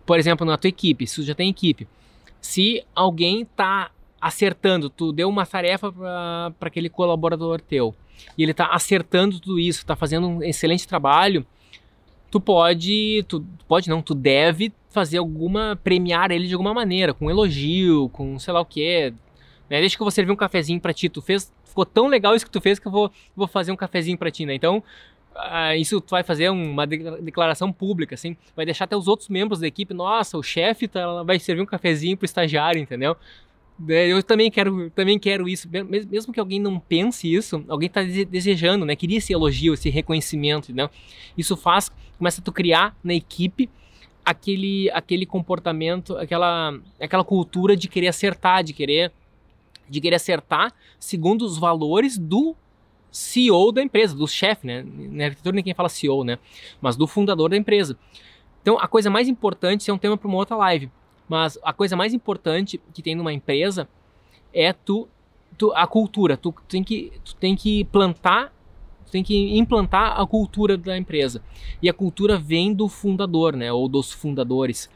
[0.05, 1.87] por exemplo, na tua equipe, se tu já tem equipe,
[2.41, 7.95] se alguém tá acertando, tu deu uma tarefa para aquele colaborador teu,
[8.37, 11.45] e ele tá acertando tudo isso, tá fazendo um excelente trabalho,
[12.29, 17.29] tu pode, tu pode não, tu deve fazer alguma, premiar ele de alguma maneira, com
[17.29, 19.13] elogio, com sei lá o que,
[19.71, 19.79] Né?
[19.79, 21.07] Deixa que eu vou servir um cafezinho para ti.
[21.07, 23.75] Tu fez, ficou tão legal isso que tu fez que eu vou, vou fazer um
[23.77, 24.53] cafezinho para ti, né?
[24.53, 24.83] Então,
[25.33, 29.61] uh, isso tu vai fazer uma declaração pública, assim, vai deixar até os outros membros
[29.61, 33.15] da equipe, nossa, o chefe tá, vai servir um cafezinho pro estagiário, entendeu?
[33.87, 35.69] Eu também quero, também quero isso.
[35.71, 38.93] Mesmo que alguém não pense isso, alguém está desejando, né?
[38.93, 40.89] Queria esse elogio, esse reconhecimento, né?
[41.37, 43.69] Isso faz, começa a tu criar na equipe
[44.25, 49.11] aquele, aquele comportamento, aquela, aquela cultura de querer acertar, de querer,
[49.91, 52.55] de querer acertar segundo os valores do
[53.11, 54.83] CEO da empresa, do chefe, né?
[54.83, 56.39] Na arquitetura ninguém fala CEO, né?
[56.81, 57.97] Mas do fundador da empresa.
[58.61, 60.89] Então, a coisa mais importante, isso é um tema para uma outra live
[61.31, 63.87] mas a coisa mais importante que tem numa empresa
[64.53, 65.07] é tu,
[65.57, 66.35] tu a cultura.
[66.35, 68.53] Tu, tu, tem que, tu tem que plantar,
[69.05, 71.41] tu tem que implantar a cultura da empresa.
[71.81, 73.71] E a cultura vem do fundador, né?
[73.71, 74.89] Ou dos fundadores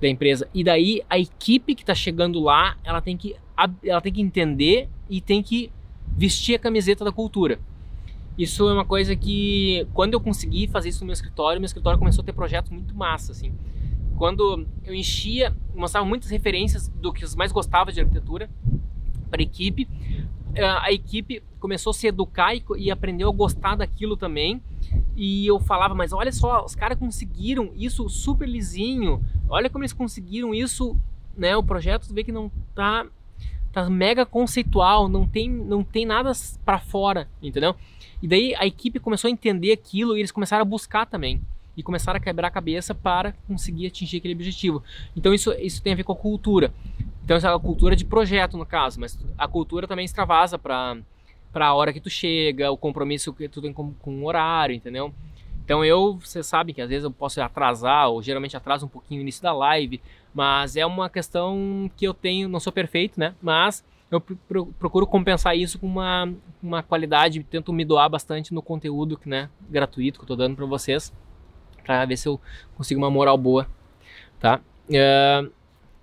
[0.00, 0.48] da empresa.
[0.54, 3.36] E daí a equipe que está chegando lá, ela tem que
[3.82, 5.70] ela tem que entender e tem que
[6.16, 7.58] vestir a camiseta da cultura.
[8.36, 11.98] Isso é uma coisa que quando eu consegui fazer isso no meu escritório, meu escritório
[11.98, 13.52] começou a ter projetos muito massa assim
[14.18, 18.50] quando eu enchia, mostrava muitas referências do que os mais gostava de arquitetura
[19.30, 19.88] para a equipe,
[20.64, 24.60] a equipe começou a se educar e, e aprendeu a gostar daquilo também.
[25.16, 29.22] E eu falava, mas olha só, os caras conseguiram isso super lisinho.
[29.48, 30.96] Olha como eles conseguiram isso,
[31.36, 31.56] né?
[31.56, 33.06] O projeto, vê que não tá
[33.72, 36.32] tá mega conceitual, não tem não tem nada
[36.64, 37.74] para fora, entendeu?
[38.22, 41.40] E daí a equipe começou a entender aquilo e eles começaram a buscar também
[41.76, 44.82] e começar a quebrar a cabeça para conseguir atingir aquele objetivo.
[45.16, 46.72] Então isso, isso tem a ver com a cultura.
[47.28, 50.96] Então essa é a cultura de projeto no caso, mas a cultura também extravasa para
[51.52, 54.74] para a hora que tu chega, o compromisso que tu tem com, com o horário,
[54.74, 55.12] entendeu?
[55.62, 59.20] Então eu, você sabe que às vezes eu posso atrasar, ou geralmente atraso um pouquinho
[59.20, 60.00] o início da live,
[60.32, 63.34] mas é uma questão que eu tenho, não sou perfeito, né?
[63.42, 64.22] Mas eu
[64.78, 70.18] procuro compensar isso com uma, uma qualidade, tento me doar bastante no conteúdo né, gratuito
[70.18, 71.12] que eu estou dando para vocês
[71.84, 72.40] para ver se eu
[72.74, 73.66] consigo uma moral boa,
[74.40, 74.60] tá?
[74.88, 75.57] Uh,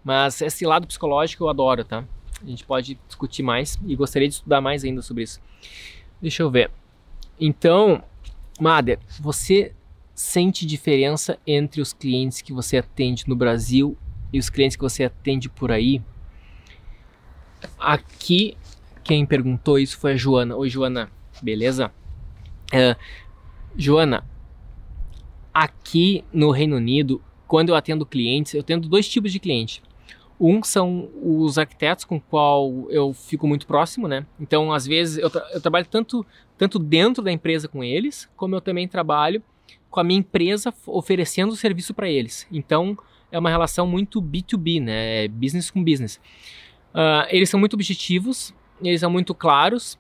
[0.06, 2.06] mas esse lado psicológico eu adoro, tá?
[2.42, 5.42] A gente pode discutir mais e gostaria de estudar mais ainda sobre isso.
[6.22, 6.70] Deixa eu ver.
[7.40, 8.04] Então,
[8.60, 9.74] Mader, você
[10.14, 13.98] sente diferença entre os clientes que você atende no Brasil
[14.32, 16.02] e os clientes que você atende por aí?
[17.80, 18.56] Aqui,
[19.04, 20.56] quem perguntou isso foi a Joana.
[20.56, 21.92] Oi, Joana, beleza?
[22.72, 22.96] Uh,
[23.76, 24.24] Joana,
[25.56, 29.82] Aqui no Reino Unido, quando eu atendo clientes, eu atendo dois tipos de cliente.
[30.40, 34.26] Um são os arquitetos com qual eu fico muito próximo, né?
[34.40, 36.26] Então, às vezes, eu, tra eu trabalho tanto,
[36.58, 39.42] tanto dentro da empresa com eles, como eu também trabalho
[39.90, 42.46] com a minha empresa oferecendo serviço para eles.
[42.52, 42.98] Então,
[43.32, 45.24] é uma relação muito B2B, né?
[45.24, 46.20] É business com business.
[46.94, 49.98] Uh, eles são muito objetivos, eles são muito claros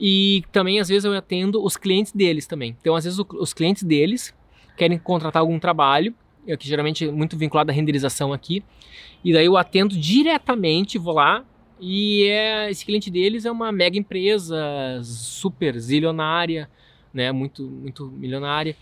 [0.00, 2.76] e também, às vezes, eu atendo os clientes deles também.
[2.80, 4.34] Então, às vezes, o, os clientes deles
[4.76, 6.14] querem contratar algum trabalho,
[6.58, 8.62] que geralmente é muito vinculado à renderização aqui,
[9.24, 11.44] e daí eu atendo diretamente, vou lá,
[11.80, 14.56] e é, esse cliente deles é uma mega empresa,
[15.02, 16.68] super zilionária,
[17.12, 18.76] né, muito, muito milionária,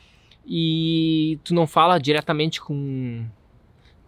[0.46, 3.26] e tu não fala diretamente com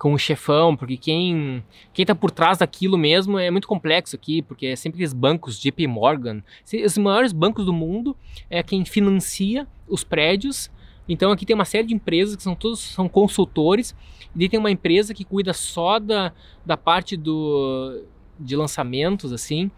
[0.00, 4.40] com o chefão, porque quem quem tá por trás daquilo mesmo é muito complexo aqui,
[4.40, 6.42] porque é sempre aqueles bancos, JP Morgan,
[6.86, 8.16] os maiores bancos do mundo
[8.48, 10.70] é quem financia os prédios
[11.12, 13.96] então aqui tem uma série de empresas que são todos são consultores
[14.36, 16.32] e tem uma empresa que cuida só da,
[16.64, 18.04] da parte do,
[18.38, 19.72] de lançamentos assim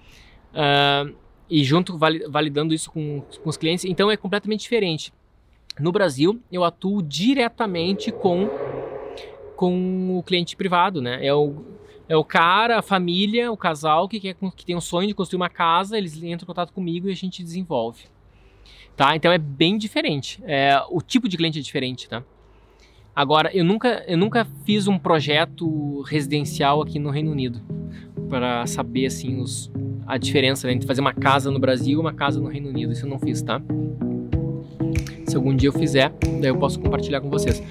[0.52, 1.10] uh,
[1.48, 3.86] e junto validando isso com, com os clientes.
[3.86, 5.12] Então é completamente diferente.
[5.80, 8.48] No Brasil eu atuo diretamente com
[9.56, 11.24] com o cliente privado, né?
[11.24, 11.64] É o,
[12.08, 15.36] é o cara, a família, o casal que, quer, que tem o sonho de construir
[15.36, 18.06] uma casa, eles entram em contato comigo e a gente desenvolve
[18.96, 19.16] tá?
[19.16, 20.42] Então é bem diferente.
[20.44, 22.22] É, o tipo de cliente é diferente, tá?
[23.14, 27.60] Agora, eu nunca, eu nunca fiz um projeto residencial aqui no Reino Unido
[28.28, 29.70] para saber assim os,
[30.06, 32.92] a diferença né, entre fazer uma casa no Brasil e uma casa no Reino Unido.
[32.92, 33.60] Isso eu não fiz, tá?
[35.26, 37.62] Se algum dia eu fizer, daí eu posso compartilhar com vocês.